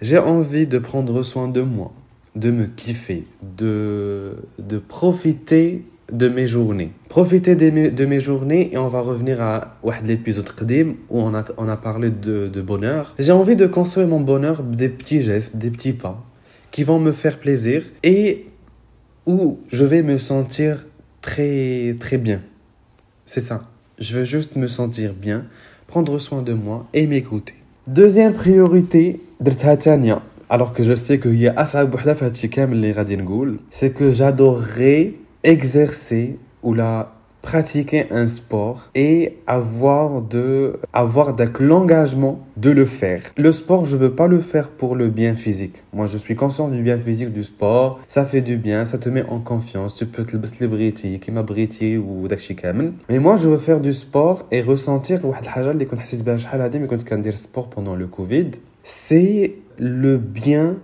J'ai 0.00 0.18
envie 0.18 0.66
de 0.66 0.78
prendre 0.78 1.22
soin 1.22 1.48
de 1.48 1.60
moi 1.60 1.92
de 2.38 2.50
me 2.50 2.66
kiffer, 2.66 3.24
de, 3.56 4.36
de 4.58 4.78
profiter 4.78 5.84
de 6.12 6.28
mes 6.28 6.46
journées. 6.46 6.92
Profiter 7.08 7.54
de 7.56 7.70
mes, 7.70 7.90
de 7.90 8.04
mes 8.06 8.20
journées 8.20 8.72
et 8.72 8.78
on 8.78 8.88
va 8.88 9.00
revenir 9.00 9.42
à 9.42 9.78
l'épisode 10.04 10.48
où 11.10 11.20
on 11.20 11.34
a, 11.34 11.44
on 11.56 11.68
a 11.68 11.76
parlé 11.76 12.10
de, 12.10 12.48
de 12.48 12.62
bonheur. 12.62 13.14
J'ai 13.18 13.32
envie 13.32 13.56
de 13.56 13.66
construire 13.66 14.08
mon 14.08 14.20
bonheur 14.20 14.62
des 14.62 14.88
petits 14.88 15.22
gestes, 15.22 15.56
des 15.56 15.70
petits 15.70 15.92
pas 15.92 16.24
qui 16.70 16.82
vont 16.84 16.98
me 16.98 17.12
faire 17.12 17.38
plaisir 17.38 17.82
et 18.02 18.46
où 19.26 19.60
je 19.68 19.84
vais 19.84 20.02
me 20.02 20.18
sentir 20.18 20.86
très 21.20 21.96
très 21.98 22.18
bien. 22.18 22.40
C'est 23.26 23.40
ça. 23.40 23.68
Je 23.98 24.16
veux 24.16 24.24
juste 24.24 24.56
me 24.56 24.68
sentir 24.68 25.12
bien, 25.12 25.44
prendre 25.86 26.18
soin 26.18 26.42
de 26.42 26.52
moi 26.52 26.86
et 26.94 27.06
m'écouter. 27.06 27.54
Deuxième 27.86 28.32
priorité, 28.32 29.20
Tania 29.80 30.22
alors 30.49 30.73
que 30.73 30.83
je 30.83 30.95
sais 30.95 31.19
qu'il 31.19 31.35
y 31.35 31.47
a 31.47 31.53
أصعب 31.57 31.93
وحدة 31.93 32.13
في 32.13 32.25
هادشي 32.25 32.47
كامل 32.47 32.73
اللي 32.73 32.91
غادي 32.91 33.15
نقول 33.15 33.59
c'est 33.71 33.93
que 33.99 34.11
j'adorerais 34.11 35.13
exercer 35.43 36.37
ou 36.63 36.73
la 36.73 37.13
pratiquer 37.43 38.07
un 38.09 38.27
sport 38.27 38.89
et 38.95 39.37
avoir 39.45 40.21
de 40.21 40.79
avoir 40.93 41.35
l'engagement 41.59 42.39
de 42.55 42.71
le 42.71 42.85
faire. 42.85 43.21
Le 43.37 43.51
sport, 43.51 43.85
je 43.85 43.97
veux 43.97 44.13
pas 44.15 44.27
le 44.27 44.39
faire 44.39 44.69
pour 44.69 44.95
le 44.95 45.09
bien 45.09 45.35
physique. 45.35 45.77
Moi, 45.91 46.07
je 46.07 46.17
suis 46.17 46.35
conscient 46.35 46.69
du 46.69 46.81
bien 46.81 46.97
physique 46.97 47.33
du 47.33 47.43
sport. 47.43 47.99
Ça 48.07 48.25
fait 48.25 48.41
du 48.41 48.55
bien, 48.55 48.85
ça 48.85 48.97
te 48.97 49.09
met 49.09 49.25
en 49.35 49.39
confiance. 49.39 49.93
Tu 49.93 50.05
peux 50.05 50.23
te 50.23 50.31
le 50.61 50.67
briti, 50.67 51.19
qui 51.19 51.31
m'a 51.31 51.43
briti 51.43 51.97
ou 51.97 52.27
dakshi 52.29 52.55
kamel. 52.55 52.93
Mais 53.09 53.19
moi, 53.19 53.35
je 53.35 53.49
veux 53.49 53.57
faire 53.57 53.81
du 53.81 53.93
sport 53.93 54.37
et 54.49 54.61
ressentir 54.61 55.25
واحد 55.25 55.43
الحاجة 55.43 55.71
اللي 55.71 55.85
كنت 55.85 55.99
حسيت 55.99 56.23
بها 56.23 56.37
شحال 56.37 56.61
هادي 56.61 56.79
ملي 56.79 56.87
كنت 56.87 57.03
كندير 57.03 57.33
sport 57.33 57.67
pendant 57.75 57.95
le 57.95 58.07
Covid. 58.07 58.51
C'est 58.83 59.51
le 59.78 60.18
bien 60.18 60.76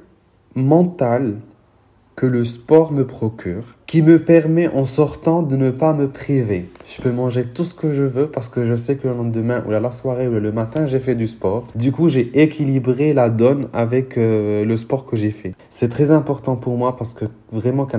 mental 0.54 1.36
que 2.16 2.26
le 2.26 2.44
sport 2.44 2.92
me 2.92 3.04
procure, 3.04 3.74
qui 3.86 4.00
me 4.00 4.22
permet 4.22 4.68
en 4.68 4.86
sortant 4.86 5.42
de 5.42 5.56
ne 5.56 5.70
pas 5.70 5.92
me 5.92 6.08
priver. 6.08 6.70
Je 6.86 7.02
peux 7.02 7.10
manger 7.10 7.44
tout 7.44 7.64
ce 7.64 7.74
que 7.74 7.92
je 7.92 8.04
veux 8.04 8.28
parce 8.28 8.48
que 8.48 8.64
je 8.64 8.76
sais 8.76 8.96
que 8.96 9.08
le 9.08 9.14
lendemain 9.14 9.64
ou 9.66 9.70
la 9.70 9.90
soirée 9.90 10.28
ou 10.28 10.32
le 10.32 10.52
matin 10.52 10.86
j'ai 10.86 11.00
fait 11.00 11.16
du 11.16 11.26
sport. 11.26 11.66
Du 11.74 11.90
coup 11.90 12.08
j'ai 12.08 12.30
équilibré 12.40 13.14
la 13.14 13.30
donne 13.30 13.68
avec 13.72 14.16
euh, 14.16 14.64
le 14.64 14.76
sport 14.76 15.06
que 15.06 15.16
j'ai 15.16 15.32
fait. 15.32 15.54
C'est 15.68 15.88
très 15.88 16.12
important 16.12 16.56
pour 16.56 16.76
moi 16.76 16.96
parce 16.96 17.14
que 17.14 17.24
vraiment 17.50 17.86
quand 17.86 17.98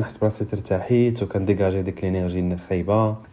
quand 1.26 1.42
dégager 1.42 1.84
de 1.84 1.92
l'énergie 2.02 2.44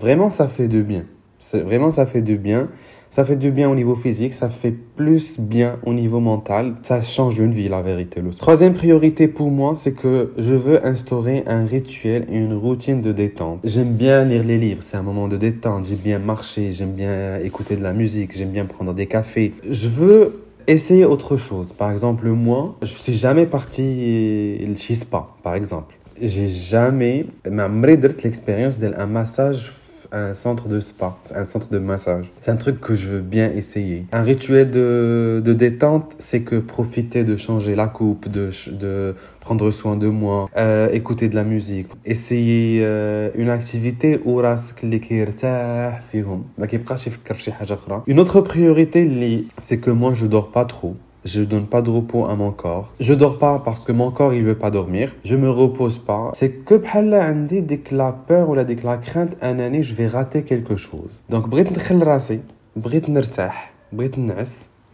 vraiment 0.01 0.31
ça 0.31 0.49
fait 0.49 0.69
du 0.69 0.83
bien. 0.83 1.05
Vraiment 1.53 1.93
ça 1.93 2.07
fait 2.07 2.23
du 2.23 2.37
bien. 2.37 2.69
Ça 3.11 3.27
fait 3.27 3.37
du 3.37 3.51
bien 3.51 3.69
au 3.69 3.75
niveau 3.75 3.95
physique, 3.95 4.33
ça 4.33 4.49
fait 4.49 4.71
plus 4.71 5.39
bien 5.39 5.77
au 5.85 5.93
niveau 5.93 6.19
mental. 6.19 6.77
Ça 6.81 7.03
change 7.03 7.39
une 7.39 7.53
vie, 7.53 7.69
la 7.69 7.83
vérité. 7.83 8.23
Le 8.23 8.31
troisième 8.31 8.73
priorité 8.73 9.29
pour 9.29 9.51
moi, 9.51 9.75
c'est 9.77 9.93
que 9.93 10.33
je 10.39 10.55
veux 10.55 10.87
instaurer 10.87 11.43
un 11.47 11.67
rituel 11.67 12.25
et 12.31 12.39
une 12.39 12.55
routine 12.55 13.03
de 13.03 13.13
détente. 13.13 13.61
J'aime 13.65 13.93
bien 13.93 14.25
lire 14.25 14.45
les 14.45 14.57
livres, 14.57 14.83
c'est 14.83 14.97
un 14.97 15.03
moment 15.03 15.29
de 15.29 15.37
détente. 15.37 15.85
J'aime 15.85 15.99
bien 15.99 16.19
marcher, 16.19 16.73
j'aime 16.73 16.93
bien 16.93 17.39
écouter 17.41 17.77
de 17.77 17.83
la 17.83 17.93
musique, 17.93 18.35
j'aime 18.35 18.49
bien 18.51 18.65
prendre 18.65 18.95
des 18.95 19.05
cafés. 19.05 19.53
Je 19.69 19.89
veux 19.89 20.45
essayer 20.67 21.05
autre 21.05 21.37
chose. 21.37 21.75
Par 21.75 21.93
exemple, 21.93 22.31
moi, 22.31 22.77
je 22.81 22.87
suis 22.87 23.15
jamais 23.15 23.45
parti 23.45 24.59
chez 24.77 24.95
Spa, 24.95 25.29
par 25.43 25.55
exemple. 25.55 25.97
J'ai 26.19 26.49
jamais, 26.49 27.27
mais 27.45 27.97
l'expérience 28.25 28.79
d'un 28.79 29.07
massage 29.07 29.71
un 30.13 30.35
centre 30.35 30.69
de 30.69 30.81
spa, 30.81 31.17
un 31.35 31.45
centre 31.45 31.69
de 31.71 31.79
massage. 31.79 32.31
C'est 32.41 32.51
un 32.51 32.57
truc 32.57 32.81
que 32.81 32.95
je 32.95 33.09
veux 33.09 33.21
bien 33.21 33.51
essayer. 33.51 34.07
Un 34.13 34.23
rituel 34.23 34.71
de, 34.71 35.43
de 35.45 35.53
détente, 35.53 36.13
c'est 36.19 36.43
que 36.43 36.57
profiter 36.57 37.25
de 37.25 37.37
changer 37.37 37.75
la 37.75 37.89
coupe, 37.89 38.29
de, 38.29 38.51
de 38.73 39.15
prendre 39.41 39.71
soin 39.71 39.97
de 39.97 40.09
moi, 40.09 40.49
euh, 40.57 40.89
écouter 40.93 41.29
de 41.29 41.35
la 41.35 41.45
musique, 41.45 41.89
essayer 42.05 42.81
euh, 42.83 43.31
une 43.35 43.51
activité 43.51 44.21
où 44.25 44.41
Une 48.07 48.21
autre 48.21 48.41
priorité, 48.41 49.09
c'est 49.61 49.79
que 49.79 49.91
moi 49.91 50.13
je 50.15 50.27
dors 50.27 50.51
pas 50.51 50.65
trop 50.65 50.97
je 51.25 51.41
ne 51.41 51.45
donne 51.45 51.67
pas 51.67 51.83
de 51.83 51.91
repos 51.91 52.27
à 52.27 52.35
mon 52.35 52.51
corps, 52.51 52.93
je 53.01 53.13
ne 53.13 53.19
dors 53.19 53.39
pas 53.39 53.61
parce 53.65 53.85
que 53.85 53.93
mon 53.93 54.11
corps 54.11 54.35
il 54.35 54.43
veut 54.43 54.59
pas 54.59 54.71
dormir, 54.71 55.15
je 55.25 55.37
ne 55.37 55.43
me 55.43 55.51
repose 55.51 55.99
pas. 55.99 56.31
C'est 56.35 56.65
que 56.65 56.75
dès 57.61 57.79
que 57.79 57.95
la 57.95 58.13
peur 58.13 58.49
ou 58.49 58.55
la, 58.55 58.65
crainte 58.97 59.37
un 59.41 59.59
année, 59.59 59.83
je 59.83 59.95
vais 59.95 60.07
rater 60.07 60.43
quelque 60.43 60.77
chose. 60.77 61.23
Donc, 61.29 61.47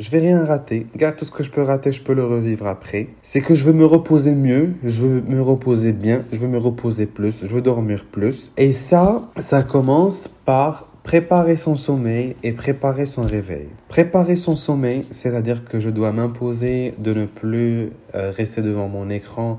je 0.00 0.11
vais 0.11 0.20
rien 0.20 0.44
rater. 0.44 0.87
Garde 0.97 1.16
tout 1.16 1.25
ce 1.25 1.30
que 1.30 1.42
je 1.42 1.50
peux 1.50 1.62
rater, 1.62 1.90
je 1.92 2.00
peux 2.00 2.14
le 2.14 2.25
revivre 2.25 2.66
après. 2.66 3.08
C'est 3.23 3.40
que 3.40 3.54
je 3.54 3.64
veux 3.64 3.73
me 3.73 3.85
reposer 3.85 4.35
mieux, 4.35 4.75
je 4.85 5.02
veux 5.02 5.23
me 5.23 5.42
reposer 5.42 5.92
bien, 5.92 6.25
je 6.32 6.38
veux 6.38 6.47
me 6.47 6.58
reposer 6.58 7.06
plus, 7.06 7.40
je 7.42 7.49
veux 7.49 7.62
dormir 7.62 8.06
plus. 8.11 8.52
Et 8.56 8.73
ça, 8.73 9.28
ça 9.40 9.62
commence 9.62 10.28
par 10.28 10.88
préparer 11.08 11.56
son 11.56 11.74
sommeil 11.74 12.36
et 12.42 12.52
préparer 12.52 13.06
son 13.06 13.22
réveil. 13.22 13.68
Préparer 13.88 14.36
son 14.36 14.56
sommeil, 14.56 15.06
c'est-à-dire 15.10 15.64
que 15.64 15.80
je 15.80 15.88
dois 15.88 16.12
m'imposer 16.12 16.92
de 16.98 17.14
ne 17.14 17.24
plus 17.24 17.92
euh, 18.14 18.30
rester 18.30 18.60
devant 18.60 18.88
mon 18.88 19.08
écran 19.08 19.58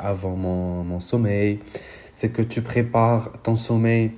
avant 0.00 0.34
mon, 0.34 0.82
mon 0.82 0.98
sommeil. 0.98 1.60
C'est 2.10 2.30
que 2.30 2.42
tu 2.42 2.60
prépares 2.60 3.30
ton 3.44 3.54
sommeil 3.54 4.10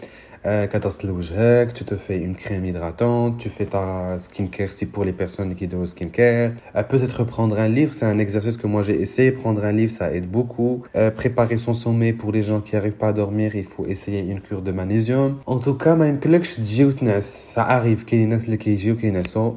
euh, 0.46 1.66
tu 1.74 1.84
te 1.84 1.96
fais 1.96 2.18
une 2.18 2.36
crème 2.36 2.66
hydratante, 2.66 3.38
tu 3.38 3.50
fais 3.50 3.66
ta 3.66 4.18
skincare 4.20 4.72
si 4.72 4.86
pour 4.86 5.04
les 5.04 5.12
personnes 5.12 5.56
qui 5.56 5.68
donnent 5.68 5.88
skincare. 5.88 6.52
Euh, 6.76 6.84
peut-être 6.84 7.24
prendre 7.24 7.60
un 7.60 7.68
livre, 7.68 7.94
c'est 7.94 8.06
un 8.06 8.20
exercice 8.20 8.56
que 8.56 8.68
moi 8.68 8.82
j'ai 8.84 9.02
essayé. 9.02 9.32
Prendre 9.32 9.64
un 9.66 9.72
livre, 9.72 9.92
ça 9.92 10.14
aide 10.14 10.30
beaucoup. 10.30 10.84
Euh, 10.96 11.12
préparer 11.12 11.58
son 11.58 11.74
sommeil 11.74 12.14
pour 12.14 12.32
les 12.32 12.44
gens 12.44 12.62
qui 12.62 12.76
n'arrivent 12.76 12.98
pas 13.04 13.10
à 13.10 13.14
dormir, 13.14 13.56
il 13.56 13.66
faut 13.66 13.86
essayer 13.88 14.22
une 14.22 14.42
cure 14.42 14.62
de 14.62 14.72
magnésium. 14.72 15.40
En 15.46 15.60
tout 15.60 15.76
cas, 15.76 15.96
ما 15.96 16.08
يمكنلكش 16.08 16.56
تجي 16.56 16.92
ça 17.22 17.64
arrive 17.64 18.06
كاين 18.06 18.30
ناس 18.30 18.46
اللي 18.46 18.58
كيجيو 18.58 18.96
كينعسوا 18.96 19.52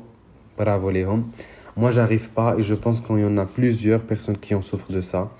bravo 0.58 0.90
ليهم. 0.90 1.30
Moi, 1.76 1.92
j'arrive 1.92 2.28
pas 2.30 2.56
et 2.58 2.62
je 2.62 2.74
pense 2.74 3.00
qu'il 3.00 3.20
y 3.20 3.24
en 3.24 3.38
a 3.38 3.46
plusieurs 3.46 4.00
personnes 4.00 4.38
qui 4.38 4.54
en 4.54 4.62
souffrent 4.62 4.92
de 4.92 5.00
ça. 5.00 5.30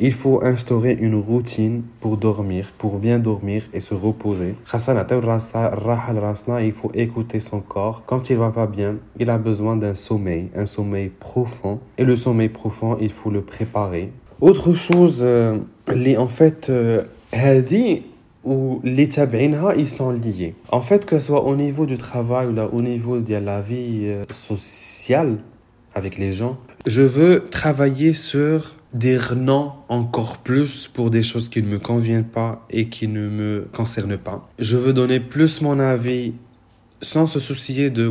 il 0.00 0.12
faut 0.12 0.44
instaurer 0.44 0.96
une 1.00 1.16
routine 1.16 1.82
pour 2.00 2.16
dormir, 2.16 2.72
pour 2.78 2.98
bien 2.98 3.18
dormir 3.18 3.64
et 3.72 3.80
se 3.80 3.94
reposer. 3.94 4.54
Il 6.62 6.72
faut 6.72 6.92
écouter 6.94 7.40
son 7.40 7.60
corps. 7.60 8.04
Quand 8.06 8.30
il 8.30 8.36
va 8.36 8.50
pas 8.50 8.68
bien, 8.68 8.96
il 9.18 9.28
a 9.28 9.38
besoin 9.38 9.76
d'un 9.76 9.96
sommeil, 9.96 10.50
un 10.54 10.66
sommeil 10.66 11.08
profond. 11.08 11.80
Et 11.98 12.04
le 12.04 12.14
sommeil 12.14 12.48
profond, 12.48 12.96
il 13.00 13.10
faut 13.10 13.30
le 13.30 13.42
préparer. 13.42 14.12
Autre 14.40 14.72
chose, 14.72 15.22
euh, 15.24 15.58
les, 15.92 16.16
en 16.16 16.28
fait, 16.28 16.70
euh, 16.70 17.02
ou 18.44 18.80
les 18.84 19.08
tab'inha, 19.08 19.74
ils 19.76 19.88
sont 19.88 20.12
liés. 20.12 20.54
En 20.70 20.80
fait, 20.80 21.06
que 21.06 21.18
ce 21.18 21.26
soit 21.26 21.44
au 21.44 21.56
niveau 21.56 21.86
du 21.86 21.98
travail 21.98 22.46
ou 22.46 22.54
là, 22.54 22.68
au 22.72 22.82
niveau 22.82 23.18
de 23.18 23.34
la 23.34 23.60
vie 23.60 24.02
euh, 24.04 24.24
sociale, 24.30 25.38
avec 25.94 26.18
les 26.18 26.32
gens. 26.32 26.56
Je 26.86 27.02
veux 27.02 27.48
travailler 27.50 28.14
sur 28.14 28.77
dire 28.94 29.34
non 29.36 29.72
encore 29.88 30.38
plus 30.38 30.88
pour 30.88 31.10
des 31.10 31.22
choses 31.22 31.48
qui 31.48 31.62
ne 31.62 31.68
me 31.68 31.78
conviennent 31.78 32.24
pas 32.24 32.66
et 32.70 32.88
qui 32.88 33.08
ne 33.08 33.28
me 33.28 33.68
concernent 33.72 34.18
pas. 34.18 34.48
Je 34.58 34.76
veux 34.76 34.92
donner 34.92 35.20
plus 35.20 35.60
mon 35.60 35.78
avis 35.78 36.32
sans 37.00 37.26
se 37.26 37.38
soucier 37.38 37.90
de 37.90 38.10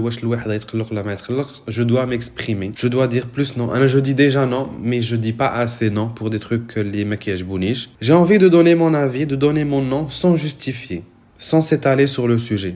je 1.67 1.83
dois 1.83 2.05
m'exprimer. 2.05 2.71
Je 2.75 2.87
dois 2.87 3.07
dire 3.07 3.27
plus 3.27 3.57
non. 3.57 3.87
Je 3.87 3.99
dis 3.99 4.13
déjà 4.13 4.45
non, 4.45 4.69
mais 4.81 5.01
je 5.01 5.15
dis 5.15 5.33
pas 5.33 5.49
assez 5.49 5.89
non 5.89 6.07
pour 6.07 6.29
des 6.29 6.39
trucs 6.39 6.75
les 6.75 7.03
maquillages 7.03 7.43
bouniches. 7.43 7.89
J'ai 7.99 8.13
envie 8.13 8.37
de 8.37 8.47
donner 8.47 8.75
mon 8.75 8.93
avis, 8.93 9.25
de 9.25 9.35
donner 9.35 9.65
mon 9.65 9.81
non 9.81 10.09
sans 10.09 10.35
justifier, 10.35 11.03
sans 11.37 11.61
s'étaler 11.61 12.07
sur 12.07 12.27
le 12.27 12.37
sujet. 12.37 12.75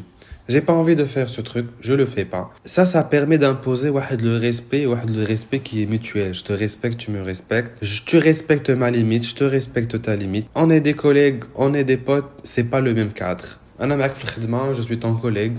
J'ai 0.50 0.62
pas 0.62 0.74
envie 0.74 0.96
de 0.96 1.06
faire 1.06 1.30
ce 1.30 1.42
truc, 1.42 1.68
je 1.80 1.94
le 1.94 2.06
fais 2.06 2.26
pas. 2.26 2.52
Ça, 2.66 2.86
ça 2.86 3.04
permet 3.04 3.38
d'imposer 3.38 3.90
le 3.90 4.38
respect, 4.38 4.86
le 4.86 5.24
respect 5.24 5.60
qui 5.60 5.84
est 5.84 5.86
mutuel. 5.86 6.34
Je 6.34 6.44
te 6.44 6.54
respecte, 6.54 6.98
tu 6.98 7.12
me 7.12 7.22
respectes. 7.22 7.78
Je, 7.82 8.02
tu 8.02 8.18
respectes 8.18 8.70
ma 8.70 8.92
limite, 8.92 9.28
je 9.28 9.36
te 9.36 9.44
respecte 9.44 10.02
ta 10.02 10.16
limite. 10.16 10.48
On 10.56 10.70
est 10.70 10.82
des 10.82 10.94
collègues, 10.94 11.44
on 11.56 11.74
est 11.74 11.84
des 11.84 11.98
potes, 11.98 12.30
c'est 12.44 12.70
pas 12.70 12.82
le 12.82 12.94
même 12.94 13.12
cadre. 13.12 13.60
Je 13.80 14.82
suis 14.82 15.00
ton 15.00 15.16
collègue. 15.16 15.54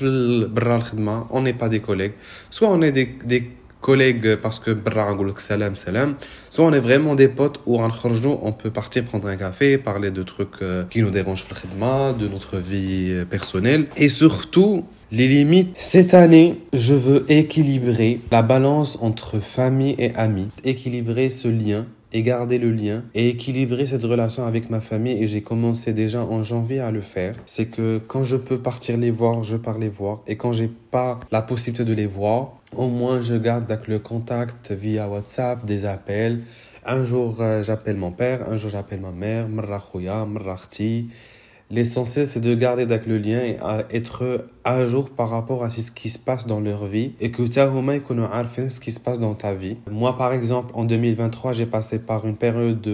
On 0.00 1.42
n'est 1.42 1.52
pas 1.52 1.68
des 1.68 1.80
collègues. 1.80 2.12
Soit 2.50 2.68
on 2.68 2.82
est 2.82 2.90
des, 2.90 3.16
des 3.24 3.52
collègues 3.80 4.36
parce 4.36 4.58
que 4.58 4.76
salam 5.38 5.76
salam. 5.76 6.14
Soit 6.50 6.64
on 6.64 6.72
est 6.72 6.80
vraiment 6.80 7.14
des 7.14 7.28
potes 7.28 7.60
où 7.66 7.78
on 7.80 8.52
peut 8.52 8.70
partir 8.70 9.04
prendre 9.04 9.28
un 9.28 9.36
café 9.36 9.78
parler 9.78 10.10
de 10.10 10.22
trucs 10.22 10.62
euh, 10.62 10.84
qui 10.90 11.02
nous 11.02 11.10
dérangent 11.10 11.46
de 11.48 12.28
notre 12.28 12.58
vie 12.58 13.10
euh, 13.10 13.24
personnelle. 13.24 13.86
Et 13.96 14.08
surtout 14.08 14.84
les 15.10 15.28
limites. 15.28 15.70
Cette 15.76 16.14
année 16.14 16.60
je 16.72 16.94
veux 16.94 17.24
équilibrer 17.30 18.20
la 18.30 18.42
balance 18.42 18.98
entre 19.00 19.38
famille 19.38 19.94
et 19.98 20.14
amis. 20.14 20.48
Équilibrer 20.64 21.30
ce 21.30 21.48
lien 21.48 21.86
et 22.12 22.22
garder 22.22 22.58
le 22.58 22.70
lien. 22.70 23.04
Et 23.14 23.28
équilibrer 23.28 23.86
cette 23.86 24.02
relation 24.02 24.46
avec 24.46 24.70
ma 24.70 24.80
famille. 24.80 25.22
Et 25.22 25.26
j'ai 25.26 25.42
commencé 25.42 25.92
déjà 25.92 26.24
en 26.24 26.42
janvier 26.42 26.80
à 26.80 26.90
le 26.90 27.00
faire. 27.00 27.34
C'est 27.46 27.66
que 27.66 27.98
quand 27.98 28.24
je 28.24 28.36
peux 28.36 28.58
partir 28.58 28.96
les 28.96 29.10
voir, 29.10 29.42
je 29.42 29.56
pars 29.56 29.78
les 29.78 29.88
voir. 29.88 30.22
Et 30.26 30.36
quand 30.36 30.52
j'ai 30.52 30.68
pas 30.68 31.20
la 31.30 31.42
possibilité 31.42 31.84
de 31.84 31.94
les 31.94 32.06
voir, 32.06 32.57
au 32.76 32.88
moins 32.88 33.20
je 33.20 33.34
garde 33.34 33.64
le 33.88 33.98
contact 33.98 34.72
via 34.72 35.08
WhatsApp, 35.08 35.64
des 35.64 35.84
appels. 35.84 36.42
Un 36.84 37.04
jour 37.04 37.36
euh, 37.40 37.62
j'appelle 37.62 37.96
mon 37.96 38.12
père, 38.12 38.48
un 38.48 38.56
jour 38.56 38.70
j'appelle 38.70 39.00
ma 39.00 39.12
mère, 39.12 39.48
L'essentiel, 41.70 42.26
c'est 42.26 42.40
de 42.40 42.54
garder 42.54 42.84
avec 42.84 43.06
le 43.06 43.18
lien 43.18 43.40
et 43.40 43.58
être 43.90 44.46
à 44.76 44.86
jour 44.86 45.10
par 45.10 45.30
rapport 45.30 45.64
à 45.64 45.70
ce 45.70 45.90
qui 45.90 46.10
se 46.10 46.18
passe 46.18 46.46
dans 46.46 46.60
leur 46.60 46.86
vie 46.86 47.12
et 47.20 47.30
que 47.30 47.42
tu 47.42 47.58
as 47.58 47.68
ce 48.68 48.80
qui 48.80 48.92
se 48.92 49.00
passe 49.00 49.18
dans 49.18 49.34
ta 49.34 49.54
vie. 49.54 49.76
Moi, 49.90 50.16
par 50.16 50.32
exemple, 50.32 50.72
en 50.74 50.84
2023, 50.84 51.52
j'ai 51.52 51.66
passé 51.66 51.98
par 51.98 52.26
une 52.26 52.36
période 52.36 52.86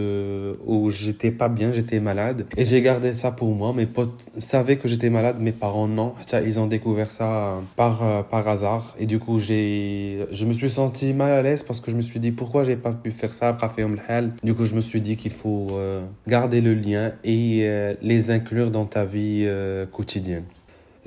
où 0.67 0.91
j'étais 0.91 1.31
pas 1.31 1.49
bien, 1.49 1.73
j'étais 1.73 2.01
malade 2.01 2.47
et 2.57 2.65
j'ai 2.65 2.81
gardé 2.83 3.15
ça 3.15 3.31
pour 3.31 3.55
moi. 3.55 3.73
Mes 3.73 3.87
potes 3.87 4.27
savaient 4.39 4.77
que 4.77 4.89
j'étais 4.89 5.11
malade, 5.11 5.37
mes 5.41 5.53
parents 5.53 5.89
non. 5.89 6.15
Ils 6.45 6.61
ont 6.61 6.67
découvert 6.67 7.11
ça 7.11 7.61
par, 7.77 8.27
par 8.29 8.47
hasard 8.49 8.95
et 8.99 9.07
du 9.07 9.19
coup, 9.19 9.39
j'ai, 9.39 10.27
je 10.31 10.45
me 10.45 10.53
suis 10.53 10.71
senti 10.71 11.13
mal 11.13 11.33
à 11.33 11.43
l'aise 11.43 11.63
parce 11.63 11.81
que 11.81 11.91
je 11.91 11.97
me 11.97 12.03
suis 12.03 12.21
dit 12.21 12.33
pourquoi 12.33 12.65
j'ai 12.65 12.77
pas 12.77 12.93
pu 12.93 13.11
faire 13.11 13.33
ça 13.33 13.49
après 13.49 13.69
Du 14.43 14.55
coup, 14.55 14.65
je 14.65 14.75
me 14.75 14.81
suis 14.81 15.01
dit 15.01 15.17
qu'il 15.17 15.33
faut 15.33 15.69
euh, 15.73 16.07
garder 16.29 16.61
le 16.61 16.75
lien 16.75 17.13
et 17.25 17.63
euh, 17.63 17.95
les 18.03 18.31
inclure 18.31 18.71
dans 18.71 18.87
ta 18.87 19.05
vie 19.05 19.45
euh, 19.45 19.87
quotidienne. 19.87 20.45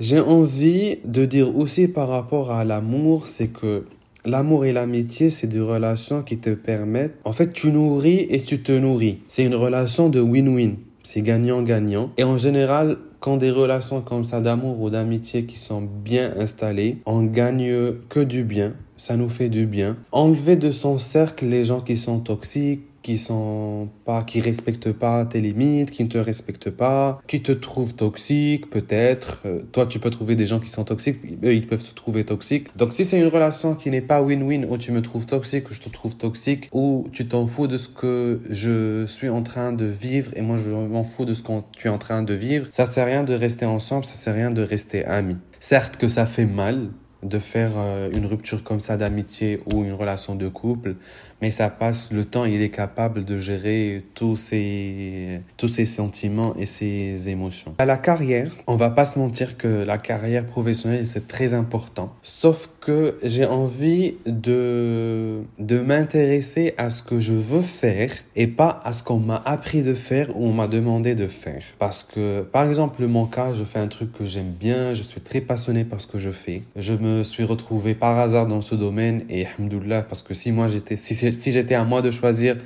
J'ai 0.00 0.20
envie 0.20 0.98
de 1.04 1.24
dire 1.24 1.56
aussi 1.58 1.88
par 1.88 2.06
rapport 2.06 2.52
à 2.52 2.64
l'amour, 2.64 3.26
c'est 3.26 3.48
que 3.48 3.84
l'amour 4.24 4.64
et 4.64 4.72
l'amitié, 4.72 5.30
c'est 5.30 5.48
des 5.48 5.58
relations 5.58 6.22
qui 6.22 6.38
te 6.38 6.50
permettent, 6.50 7.16
en 7.24 7.32
fait, 7.32 7.52
tu 7.52 7.72
nourris 7.72 8.26
et 8.30 8.42
tu 8.42 8.62
te 8.62 8.70
nourris. 8.70 9.18
C'est 9.26 9.44
une 9.44 9.56
relation 9.56 10.08
de 10.08 10.20
win-win. 10.20 10.76
C'est 11.02 11.22
gagnant-gagnant. 11.22 12.12
Et 12.16 12.22
en 12.22 12.38
général, 12.38 12.98
quand 13.18 13.38
des 13.38 13.50
relations 13.50 14.00
comme 14.00 14.22
ça 14.22 14.40
d'amour 14.40 14.80
ou 14.80 14.88
d'amitié 14.88 15.46
qui 15.46 15.58
sont 15.58 15.82
bien 15.82 16.32
installées, 16.38 16.98
on 17.04 17.24
gagne 17.24 17.94
que 18.08 18.20
du 18.20 18.44
bien. 18.44 18.74
Ça 18.96 19.16
nous 19.16 19.28
fait 19.28 19.48
du 19.48 19.66
bien. 19.66 19.96
Enlever 20.12 20.54
de 20.54 20.70
son 20.70 20.98
cercle 20.98 21.46
les 21.46 21.64
gens 21.64 21.80
qui 21.80 21.96
sont 21.96 22.20
toxiques, 22.20 22.82
qui 23.02 23.18
sont 23.18 23.88
pas, 24.04 24.24
qui 24.24 24.40
respectent 24.40 24.92
pas 24.92 25.24
tes 25.24 25.40
limites, 25.40 25.90
qui 25.90 26.04
ne 26.04 26.08
te 26.08 26.18
respectent 26.18 26.70
pas, 26.70 27.20
qui 27.26 27.42
te 27.42 27.52
trouvent 27.52 27.94
toxique, 27.94 28.70
peut-être. 28.70 29.40
Euh, 29.46 29.60
toi, 29.72 29.86
tu 29.86 29.98
peux 29.98 30.10
trouver 30.10 30.36
des 30.36 30.46
gens 30.46 30.60
qui 30.60 30.68
sont 30.68 30.84
toxiques, 30.84 31.18
eux, 31.44 31.54
ils 31.54 31.66
peuvent 31.66 31.82
te 31.82 31.94
trouver 31.94 32.24
toxique. 32.24 32.76
Donc, 32.76 32.92
si 32.92 33.04
c'est 33.04 33.18
une 33.18 33.28
relation 33.28 33.74
qui 33.74 33.90
n'est 33.90 34.00
pas 34.00 34.22
win-win, 34.22 34.66
où 34.68 34.76
tu 34.78 34.92
me 34.92 35.02
trouves 35.02 35.26
toxique, 35.26 35.70
ou 35.70 35.74
je 35.74 35.80
te 35.80 35.88
trouve 35.88 36.16
toxique, 36.16 36.68
ou 36.72 37.06
tu 37.12 37.26
t'en 37.28 37.46
fous 37.46 37.66
de 37.66 37.76
ce 37.76 37.88
que 37.88 38.40
je 38.50 39.06
suis 39.06 39.28
en 39.28 39.42
train 39.42 39.72
de 39.72 39.84
vivre, 39.84 40.30
et 40.36 40.42
moi, 40.42 40.56
je 40.56 40.70
m'en 40.70 41.04
fous 41.04 41.24
de 41.24 41.34
ce 41.34 41.42
que 41.42 41.52
tu 41.76 41.88
es 41.88 41.90
en 41.90 41.98
train 41.98 42.22
de 42.22 42.34
vivre, 42.34 42.66
ça 42.70 42.86
sert 42.86 43.04
à 43.04 43.06
rien 43.06 43.24
de 43.24 43.34
rester 43.34 43.64
ensemble, 43.64 44.04
ça 44.04 44.14
sert 44.14 44.34
à 44.34 44.36
rien 44.36 44.50
de 44.50 44.62
rester 44.62 45.04
amis. 45.04 45.38
Certes 45.60 45.96
que 45.96 46.08
ça 46.08 46.26
fait 46.26 46.46
mal, 46.46 46.90
de 47.22 47.38
faire 47.38 47.72
euh, 47.76 48.10
une 48.12 48.26
rupture 48.26 48.62
comme 48.62 48.80
ça 48.80 48.96
d'amitié 48.96 49.60
ou 49.72 49.82
une 49.84 49.92
relation 49.92 50.34
de 50.34 50.48
couple, 50.48 50.96
mais 51.42 51.50
ça 51.50 51.68
passe 51.68 52.10
le 52.12 52.24
temps, 52.24 52.44
il 52.44 52.62
est 52.62 52.70
capable 52.70 53.24
de 53.24 53.38
gérer 53.38 54.04
tous 54.14 54.36
ses, 54.36 55.40
tous 55.56 55.68
ses 55.68 55.86
sentiments 55.86 56.54
et 56.56 56.66
ses 56.66 57.28
émotions. 57.28 57.74
À 57.78 57.86
la 57.86 57.96
carrière, 57.96 58.52
on 58.66 58.76
va 58.76 58.90
pas 58.90 59.04
se 59.04 59.18
mentir 59.18 59.56
que 59.56 59.84
la 59.84 59.98
carrière 59.98 60.46
professionnelle, 60.46 61.06
c'est 61.06 61.26
très 61.26 61.54
important. 61.54 62.14
Sauf 62.22 62.68
que 62.80 63.18
j'ai 63.24 63.44
envie 63.44 64.14
de, 64.26 65.40
de 65.58 65.80
m'intéresser 65.80 66.74
à 66.78 66.90
ce 66.90 67.02
que 67.02 67.20
je 67.20 67.32
veux 67.32 67.62
faire 67.62 68.12
et 68.36 68.46
pas 68.46 68.80
à 68.84 68.92
ce 68.92 69.02
qu'on 69.02 69.18
m'a 69.18 69.42
appris 69.44 69.82
de 69.82 69.94
faire 69.94 70.36
ou 70.36 70.46
on 70.46 70.52
m'a 70.52 70.68
demandé 70.68 71.14
de 71.14 71.26
faire. 71.26 71.62
Parce 71.78 72.02
que, 72.02 72.42
par 72.42 72.64
exemple, 72.64 73.04
mon 73.06 73.26
cas, 73.26 73.52
je 73.52 73.64
fais 73.64 73.78
un 73.78 73.88
truc 73.88 74.12
que 74.12 74.24
j'aime 74.24 74.52
bien, 74.52 74.94
je 74.94 75.02
suis 75.02 75.20
très 75.20 75.40
passionné 75.40 75.84
par 75.84 76.00
ce 76.00 76.06
que 76.06 76.18
je 76.18 76.30
fais. 76.30 76.62
Je 76.76 76.94
me 76.94 77.07
me 77.08 77.24
suis 77.24 77.44
retrouvé 77.44 77.94
par 77.94 78.18
hasard 78.18 78.46
dans 78.46 78.62
ce 78.62 78.74
domaine 78.74 79.24
et 79.28 79.46
alhamdoulilah, 79.46 80.02
parce 80.02 80.22
que 80.22 80.34
si 80.34 80.52
moi 80.52 80.68
j'étais, 80.68 80.96
si, 80.96 81.14
si 81.14 81.52
j'étais 81.52 81.74
à 81.74 81.84
moi 81.84 82.02
de 82.02 82.10
choisir, 82.10 82.56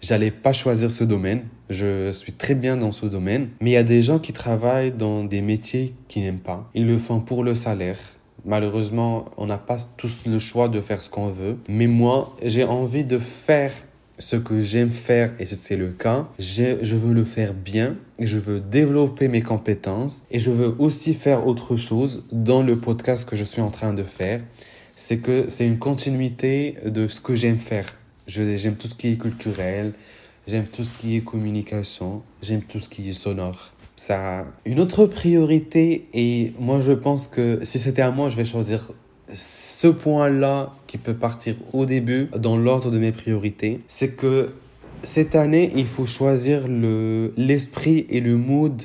j'allais 0.00 0.30
pas 0.30 0.52
choisir 0.52 0.90
ce 0.90 1.04
domaine. 1.04 1.42
Je 1.70 2.10
suis 2.12 2.32
très 2.32 2.54
bien 2.54 2.76
dans 2.76 2.92
ce 2.92 3.06
domaine. 3.06 3.48
Mais 3.60 3.70
il 3.70 3.74
y 3.74 3.78
a 3.78 3.82
des 3.82 4.02
gens 4.02 4.18
qui 4.18 4.32
travaillent 4.32 4.92
dans 4.92 5.24
des 5.24 5.40
métiers 5.40 5.94
qu'ils 6.08 6.22
n'aiment 6.22 6.38
pas. 6.38 6.68
Ils 6.74 6.86
le 6.86 6.98
font 6.98 7.20
pour 7.20 7.42
le 7.44 7.54
salaire. 7.54 7.98
Malheureusement, 8.44 9.26
on 9.36 9.46
n'a 9.46 9.58
pas 9.58 9.78
tous 9.96 10.18
le 10.26 10.38
choix 10.38 10.68
de 10.68 10.80
faire 10.80 11.02
ce 11.02 11.10
qu'on 11.10 11.28
veut. 11.28 11.58
Mais 11.68 11.88
moi, 11.88 12.32
j'ai 12.44 12.64
envie 12.64 13.04
de 13.04 13.18
faire 13.18 13.72
ce 14.18 14.36
que 14.36 14.62
j'aime 14.62 14.90
faire, 14.90 15.32
et 15.38 15.44
c'est 15.44 15.76
le 15.76 15.88
cas, 15.88 16.28
je, 16.38 16.96
veux 16.96 17.12
le 17.12 17.24
faire 17.24 17.54
bien, 17.54 17.96
je 18.18 18.38
veux 18.38 18.60
développer 18.60 19.28
mes 19.28 19.42
compétences, 19.42 20.24
et 20.30 20.38
je 20.38 20.50
veux 20.50 20.74
aussi 20.78 21.14
faire 21.14 21.46
autre 21.46 21.76
chose 21.76 22.24
dans 22.32 22.62
le 22.62 22.76
podcast 22.76 23.28
que 23.28 23.36
je 23.36 23.44
suis 23.44 23.60
en 23.60 23.70
train 23.70 23.92
de 23.92 24.02
faire. 24.02 24.40
C'est 24.94 25.18
que 25.18 25.46
c'est 25.48 25.66
une 25.66 25.78
continuité 25.78 26.76
de 26.86 27.08
ce 27.08 27.20
que 27.20 27.34
j'aime 27.34 27.58
faire. 27.58 27.86
J'aime 28.26 28.76
tout 28.76 28.88
ce 28.88 28.94
qui 28.94 29.12
est 29.12 29.16
culturel, 29.16 29.92
j'aime 30.46 30.66
tout 30.66 30.84
ce 30.84 30.94
qui 30.94 31.16
est 31.16 31.20
communication, 31.20 32.22
j'aime 32.42 32.62
tout 32.62 32.80
ce 32.80 32.88
qui 32.88 33.08
est 33.08 33.12
sonore. 33.12 33.72
Ça, 33.96 34.46
une 34.64 34.80
autre 34.80 35.06
priorité, 35.06 36.08
et 36.12 36.52
moi 36.58 36.80
je 36.80 36.92
pense 36.92 37.28
que 37.28 37.60
si 37.64 37.78
c'était 37.78 38.02
à 38.02 38.10
moi, 38.10 38.28
je 38.30 38.36
vais 38.36 38.44
choisir 38.44 38.92
ce 39.34 39.88
point-là 39.88 40.74
qui 40.86 40.98
peut 40.98 41.14
partir 41.14 41.56
au 41.72 41.86
début 41.86 42.28
dans 42.36 42.56
l'ordre 42.56 42.90
de 42.90 42.98
mes 42.98 43.12
priorités, 43.12 43.80
c'est 43.86 44.14
que 44.16 44.52
cette 45.02 45.34
année, 45.34 45.70
il 45.76 45.86
faut 45.86 46.06
choisir 46.06 46.66
le, 46.68 47.32
l'esprit 47.36 48.06
et 48.08 48.20
le 48.20 48.36
mood 48.36 48.82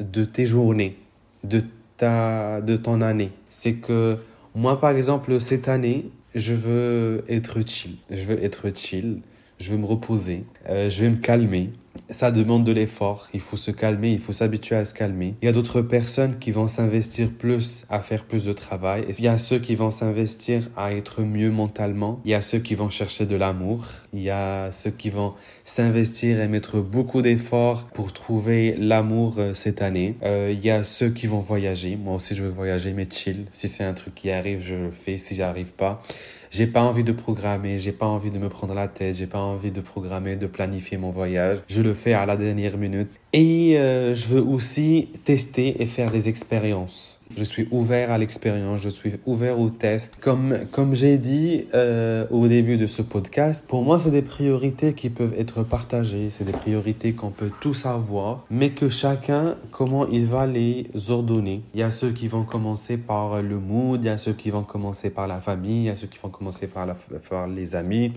de 0.00 0.24
tes 0.24 0.46
journées, 0.46 0.96
de, 1.44 1.62
ta, 1.96 2.60
de 2.60 2.76
ton 2.76 3.00
année. 3.00 3.32
C'est 3.48 3.74
que 3.74 4.18
moi, 4.54 4.80
par 4.80 4.90
exemple, 4.90 5.40
cette 5.40 5.68
année, 5.68 6.10
je 6.34 6.54
veux 6.54 7.24
être 7.28 7.66
chill. 7.66 7.96
Je 8.10 8.24
veux 8.24 8.42
être 8.42 8.70
chill. 8.74 9.20
Je 9.58 9.70
veux 9.70 9.78
me 9.78 9.86
reposer. 9.86 10.44
Euh, 10.68 10.90
je 10.90 11.02
vais 11.02 11.10
me 11.10 11.16
calmer 11.16 11.70
ça 12.10 12.30
demande 12.30 12.64
de 12.64 12.72
l'effort, 12.72 13.28
il 13.34 13.40
faut 13.40 13.56
se 13.56 13.70
calmer, 13.70 14.12
il 14.12 14.20
faut 14.20 14.32
s'habituer 14.32 14.76
à 14.76 14.84
se 14.84 14.94
calmer. 14.94 15.34
Il 15.42 15.46
y 15.46 15.48
a 15.48 15.52
d'autres 15.52 15.82
personnes 15.82 16.38
qui 16.38 16.50
vont 16.50 16.68
s'investir 16.68 17.30
plus 17.30 17.84
à 17.90 18.00
faire 18.00 18.24
plus 18.24 18.44
de 18.44 18.52
travail. 18.52 19.04
Il 19.18 19.24
y 19.24 19.28
a 19.28 19.38
ceux 19.38 19.58
qui 19.58 19.74
vont 19.74 19.90
s'investir 19.90 20.62
à 20.76 20.92
être 20.92 21.22
mieux 21.22 21.50
mentalement. 21.50 22.20
Il 22.24 22.30
y 22.30 22.34
a 22.34 22.42
ceux 22.42 22.58
qui 22.58 22.74
vont 22.74 22.90
chercher 22.90 23.26
de 23.26 23.36
l'amour. 23.36 23.84
Il 24.12 24.22
y 24.22 24.30
a 24.30 24.70
ceux 24.72 24.90
qui 24.90 25.10
vont 25.10 25.34
s'investir 25.64 26.40
et 26.40 26.48
mettre 26.48 26.80
beaucoup 26.80 27.22
d'efforts 27.22 27.86
pour 27.88 28.12
trouver 28.12 28.76
l'amour 28.78 29.36
euh, 29.38 29.54
cette 29.54 29.82
année. 29.82 30.16
Euh, 30.22 30.52
il 30.52 30.64
y 30.64 30.70
a 30.70 30.84
ceux 30.84 31.10
qui 31.10 31.26
vont 31.26 31.40
voyager. 31.40 31.96
Moi 31.96 32.14
aussi, 32.16 32.34
je 32.34 32.42
veux 32.42 32.50
voyager, 32.50 32.92
mais 32.92 33.06
chill. 33.08 33.46
Si 33.52 33.68
c'est 33.68 33.84
un 33.84 33.94
truc 33.94 34.14
qui 34.14 34.30
arrive, 34.30 34.62
je 34.62 34.74
le 34.74 34.90
fais. 34.90 35.18
Si 35.18 35.34
j'arrive 35.34 35.72
pas, 35.72 36.02
j'ai 36.50 36.66
pas 36.66 36.80
envie 36.80 37.04
de 37.04 37.12
programmer, 37.12 37.78
j'ai 37.78 37.92
pas 37.92 38.06
envie 38.06 38.30
de 38.30 38.38
me 38.38 38.48
prendre 38.48 38.74
la 38.74 38.88
tête, 38.88 39.16
j'ai 39.16 39.26
pas 39.26 39.40
envie 39.40 39.72
de 39.72 39.80
programmer, 39.80 40.36
de 40.36 40.46
planifier 40.46 40.96
mon 40.96 41.10
voyage. 41.10 41.58
Je 41.68 41.82
le 41.86 41.94
fais 41.94 42.12
à 42.12 42.26
la 42.26 42.36
dernière 42.36 42.76
minute. 42.76 43.08
Et 43.32 43.78
euh, 43.78 44.14
je 44.14 44.28
veux 44.28 44.42
aussi 44.42 45.08
tester 45.24 45.82
et 45.82 45.86
faire 45.86 46.10
des 46.10 46.28
expériences. 46.28 47.20
Je 47.36 47.44
suis 47.44 47.66
ouvert 47.70 48.10
à 48.12 48.18
l'expérience, 48.18 48.80
je 48.80 48.88
suis 48.88 49.14
ouvert 49.26 49.58
au 49.60 49.68
test. 49.68 50.14
Comme, 50.20 50.56
comme 50.70 50.94
j'ai 50.94 51.18
dit 51.18 51.64
euh, 51.74 52.24
au 52.30 52.46
début 52.46 52.76
de 52.76 52.86
ce 52.86 53.02
podcast, 53.02 53.64
pour 53.66 53.82
moi, 53.82 54.00
c'est 54.00 54.12
des 54.12 54.22
priorités 54.22 54.94
qui 54.94 55.10
peuvent 55.10 55.34
être 55.36 55.64
partagées, 55.64 56.30
c'est 56.30 56.44
des 56.44 56.52
priorités 56.52 57.12
qu'on 57.14 57.30
peut 57.30 57.50
tous 57.60 57.84
avoir, 57.84 58.46
mais 58.48 58.70
que 58.70 58.88
chacun, 58.88 59.56
comment 59.70 60.06
il 60.08 60.26
va 60.26 60.46
les 60.46 60.86
ordonner. 61.08 61.62
Il 61.74 61.80
y 61.80 61.82
a 61.82 61.90
ceux 61.90 62.10
qui 62.10 62.28
vont 62.28 62.44
commencer 62.44 62.96
par 62.96 63.42
le 63.42 63.58
mood, 63.58 64.02
il 64.02 64.06
y 64.06 64.10
a 64.10 64.18
ceux 64.18 64.32
qui 64.32 64.50
vont 64.50 64.62
commencer 64.62 65.10
par 65.10 65.26
la 65.26 65.40
famille, 65.40 65.82
il 65.82 65.86
y 65.86 65.90
a 65.90 65.96
ceux 65.96 66.06
qui 66.06 66.18
vont 66.18 66.30
commencer 66.30 66.68
par, 66.68 66.86
par 67.28 67.48
les 67.48 67.74
amis, 67.74 68.12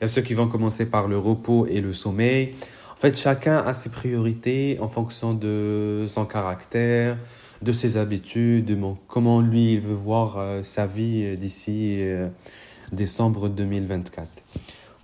il 0.00 0.02
y 0.02 0.04
a 0.04 0.08
ceux 0.08 0.22
qui 0.22 0.34
vont 0.34 0.48
commencer 0.48 0.86
par 0.86 1.08
le 1.08 1.16
repos 1.16 1.66
et 1.66 1.80
le 1.80 1.94
sommeil. 1.94 2.50
Fait, 2.98 3.16
chacun 3.16 3.58
a 3.58 3.74
ses 3.74 3.90
priorités 3.90 4.76
en 4.80 4.88
fonction 4.88 5.32
de 5.32 6.06
son 6.08 6.24
caractère, 6.24 7.16
de 7.62 7.72
ses 7.72 7.96
habitudes, 7.96 8.64
de 8.64 8.76
comment 9.06 9.40
lui 9.40 9.74
il 9.74 9.80
veut 9.80 9.94
voir 9.94 10.36
euh, 10.36 10.64
sa 10.64 10.88
vie 10.88 11.22
euh, 11.22 11.36
d'ici 11.36 11.98
euh, 12.00 12.26
décembre 12.90 13.50
2024. 13.50 14.26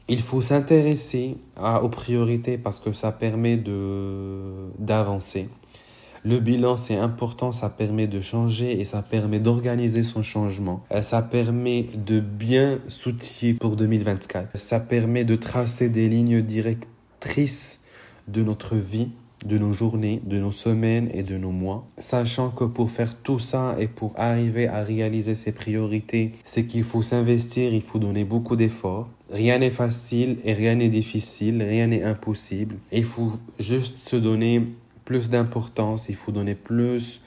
Il 0.08 0.20
faut 0.22 0.40
s'intéresser 0.40 1.36
aux 1.56 1.88
priorités 1.88 2.58
parce 2.58 2.80
que 2.80 2.92
ça 2.92 3.12
permet 3.12 3.56
de 3.56 4.40
d'avancer. 4.80 5.48
Le 6.24 6.40
bilan, 6.40 6.76
c'est 6.76 6.96
important, 6.96 7.52
ça 7.52 7.70
permet 7.70 8.08
de 8.08 8.20
changer 8.20 8.80
et 8.80 8.84
ça 8.84 9.02
permet 9.02 9.38
d'organiser 9.38 10.02
son 10.02 10.24
changement. 10.24 10.84
Ça 11.02 11.22
permet 11.22 11.86
de 11.94 12.18
bien 12.18 12.80
s'outiller 12.88 13.54
pour 13.54 13.76
2024. 13.76 14.48
Ça 14.54 14.80
permet 14.80 15.24
de 15.24 15.36
tracer 15.36 15.88
des 15.88 16.08
lignes 16.08 16.42
directrices 16.42 17.83
de 18.28 18.42
notre 18.42 18.76
vie, 18.76 19.08
de 19.44 19.58
nos 19.58 19.72
journées, 19.72 20.22
de 20.24 20.38
nos 20.38 20.52
semaines 20.52 21.10
et 21.12 21.22
de 21.22 21.36
nos 21.36 21.50
mois, 21.50 21.86
sachant 21.98 22.50
que 22.50 22.64
pour 22.64 22.90
faire 22.90 23.14
tout 23.16 23.38
ça 23.38 23.76
et 23.78 23.88
pour 23.88 24.14
arriver 24.16 24.68
à 24.68 24.82
réaliser 24.82 25.34
ses 25.34 25.52
priorités, 25.52 26.32
c'est 26.44 26.64
qu'il 26.64 26.84
faut 26.84 27.02
s'investir, 27.02 27.74
il 27.74 27.82
faut 27.82 27.98
donner 27.98 28.24
beaucoup 28.24 28.56
d'efforts. 28.56 29.10
Rien 29.30 29.58
n'est 29.58 29.70
facile 29.70 30.38
et 30.44 30.54
rien 30.54 30.76
n'est 30.76 30.88
difficile, 30.88 31.62
rien 31.62 31.88
n'est 31.88 32.02
impossible. 32.02 32.76
Il 32.92 33.04
faut 33.04 33.32
juste 33.58 33.94
se 33.94 34.16
donner 34.16 34.62
plus 35.04 35.28
d'importance, 35.28 36.08
il 36.08 36.14
faut 36.14 36.32
donner 36.32 36.54
plus, 36.54 37.20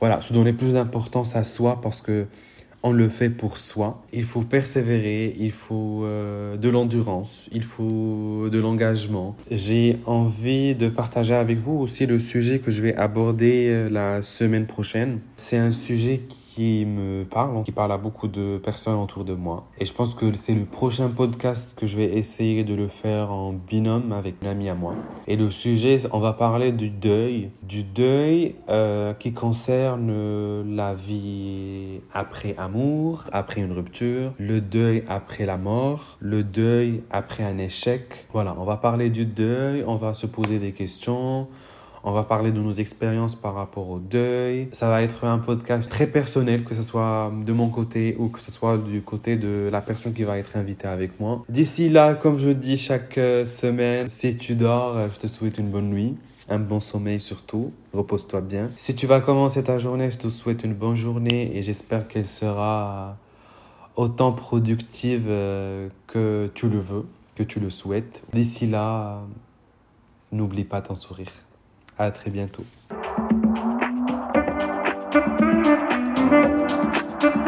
voilà, 0.00 0.20
se 0.20 0.32
donner 0.34 0.52
plus 0.52 0.74
d'importance 0.74 1.34
à 1.36 1.44
soi 1.44 1.80
parce 1.80 2.02
que 2.02 2.26
on 2.88 2.92
le 2.92 3.10
fait 3.10 3.28
pour 3.28 3.58
soi. 3.58 4.02
Il 4.14 4.24
faut 4.24 4.40
persévérer, 4.40 5.36
il 5.38 5.52
faut 5.52 6.04
euh, 6.04 6.56
de 6.56 6.70
l'endurance, 6.70 7.48
il 7.52 7.62
faut 7.62 8.48
de 8.50 8.58
l'engagement. 8.58 9.36
J'ai 9.50 9.98
envie 10.06 10.74
de 10.74 10.88
partager 10.88 11.34
avec 11.34 11.58
vous 11.58 11.74
aussi 11.74 12.06
le 12.06 12.18
sujet 12.18 12.60
que 12.60 12.70
je 12.70 12.80
vais 12.80 12.96
aborder 12.96 13.66
euh, 13.68 13.90
la 13.90 14.22
semaine 14.22 14.66
prochaine. 14.66 15.20
C'est 15.36 15.58
un 15.58 15.72
sujet 15.72 16.22
qui 16.28 16.37
qui 16.58 16.86
me 16.86 17.22
parle, 17.22 17.62
qui 17.62 17.70
parle 17.70 17.92
à 17.92 17.98
beaucoup 17.98 18.26
de 18.26 18.58
personnes 18.58 18.98
autour 18.98 19.24
de 19.24 19.34
moi. 19.34 19.68
Et 19.78 19.84
je 19.84 19.92
pense 19.92 20.16
que 20.16 20.34
c'est 20.34 20.54
le 20.54 20.64
prochain 20.64 21.08
podcast 21.08 21.78
que 21.78 21.86
je 21.86 21.96
vais 21.96 22.16
essayer 22.16 22.64
de 22.64 22.74
le 22.74 22.88
faire 22.88 23.30
en 23.30 23.52
binôme 23.52 24.10
avec 24.10 24.42
une 24.42 24.48
amie 24.48 24.68
à 24.68 24.74
moi. 24.74 24.90
Et 25.28 25.36
le 25.36 25.52
sujet, 25.52 25.98
on 26.12 26.18
va 26.18 26.32
parler 26.32 26.72
du 26.72 26.90
deuil, 26.90 27.50
du 27.62 27.84
deuil 27.84 28.56
euh, 28.68 29.14
qui 29.14 29.32
concerne 29.32 30.74
la 30.74 30.94
vie 30.94 32.00
après 32.12 32.56
amour, 32.58 33.22
après 33.30 33.60
une 33.60 33.72
rupture, 33.72 34.32
le 34.38 34.60
deuil 34.60 35.04
après 35.06 35.46
la 35.46 35.58
mort, 35.58 36.16
le 36.18 36.42
deuil 36.42 37.04
après 37.12 37.44
un 37.44 37.58
échec. 37.58 38.26
Voilà, 38.32 38.56
on 38.58 38.64
va 38.64 38.78
parler 38.78 39.10
du 39.10 39.26
deuil, 39.26 39.84
on 39.86 39.94
va 39.94 40.12
se 40.12 40.26
poser 40.26 40.58
des 40.58 40.72
questions. 40.72 41.46
On 42.08 42.12
va 42.12 42.22
parler 42.22 42.52
de 42.52 42.60
nos 42.62 42.72
expériences 42.72 43.34
par 43.34 43.52
rapport 43.52 43.90
au 43.90 43.98
deuil. 43.98 44.70
Ça 44.72 44.88
va 44.88 45.02
être 45.02 45.24
un 45.24 45.36
podcast 45.36 45.90
très 45.90 46.06
personnel, 46.06 46.64
que 46.64 46.74
ce 46.74 46.80
soit 46.80 47.30
de 47.44 47.52
mon 47.52 47.68
côté 47.68 48.16
ou 48.18 48.28
que 48.30 48.40
ce 48.40 48.50
soit 48.50 48.78
du 48.78 49.02
côté 49.02 49.36
de 49.36 49.68
la 49.70 49.82
personne 49.82 50.14
qui 50.14 50.22
va 50.22 50.38
être 50.38 50.56
invitée 50.56 50.88
avec 50.88 51.20
moi. 51.20 51.44
D'ici 51.50 51.90
là, 51.90 52.14
comme 52.14 52.38
je 52.40 52.48
dis 52.48 52.78
chaque 52.78 53.18
euh, 53.18 53.44
semaine, 53.44 54.08
si 54.08 54.38
tu 54.38 54.54
dors, 54.54 54.96
euh, 54.96 55.08
je 55.12 55.18
te 55.18 55.26
souhaite 55.26 55.58
une 55.58 55.68
bonne 55.68 55.90
nuit 55.90 56.16
un 56.48 56.58
bon 56.58 56.80
sommeil 56.80 57.20
surtout. 57.20 57.72
Repose-toi 57.92 58.40
bien. 58.40 58.70
Si 58.74 58.96
tu 58.96 59.06
vas 59.06 59.20
commencer 59.20 59.62
ta 59.62 59.78
journée, 59.78 60.10
je 60.10 60.16
te 60.16 60.30
souhaite 60.30 60.64
une 60.64 60.72
bonne 60.72 60.96
journée 60.96 61.54
et 61.58 61.62
j'espère 61.62 62.08
qu'elle 62.08 62.26
sera 62.26 63.18
autant 63.96 64.32
productive 64.32 65.26
euh, 65.28 65.90
que 66.06 66.50
tu 66.54 66.70
le 66.70 66.78
veux, 66.78 67.04
que 67.34 67.42
tu 67.42 67.60
le 67.60 67.68
souhaites. 67.68 68.22
D'ici 68.32 68.66
là, 68.66 69.20
n'oublie 70.32 70.64
pas 70.64 70.80
ton 70.80 70.94
sourire. 70.94 71.28
À 71.98 72.12
très 72.12 72.30
bientôt. 72.30 72.64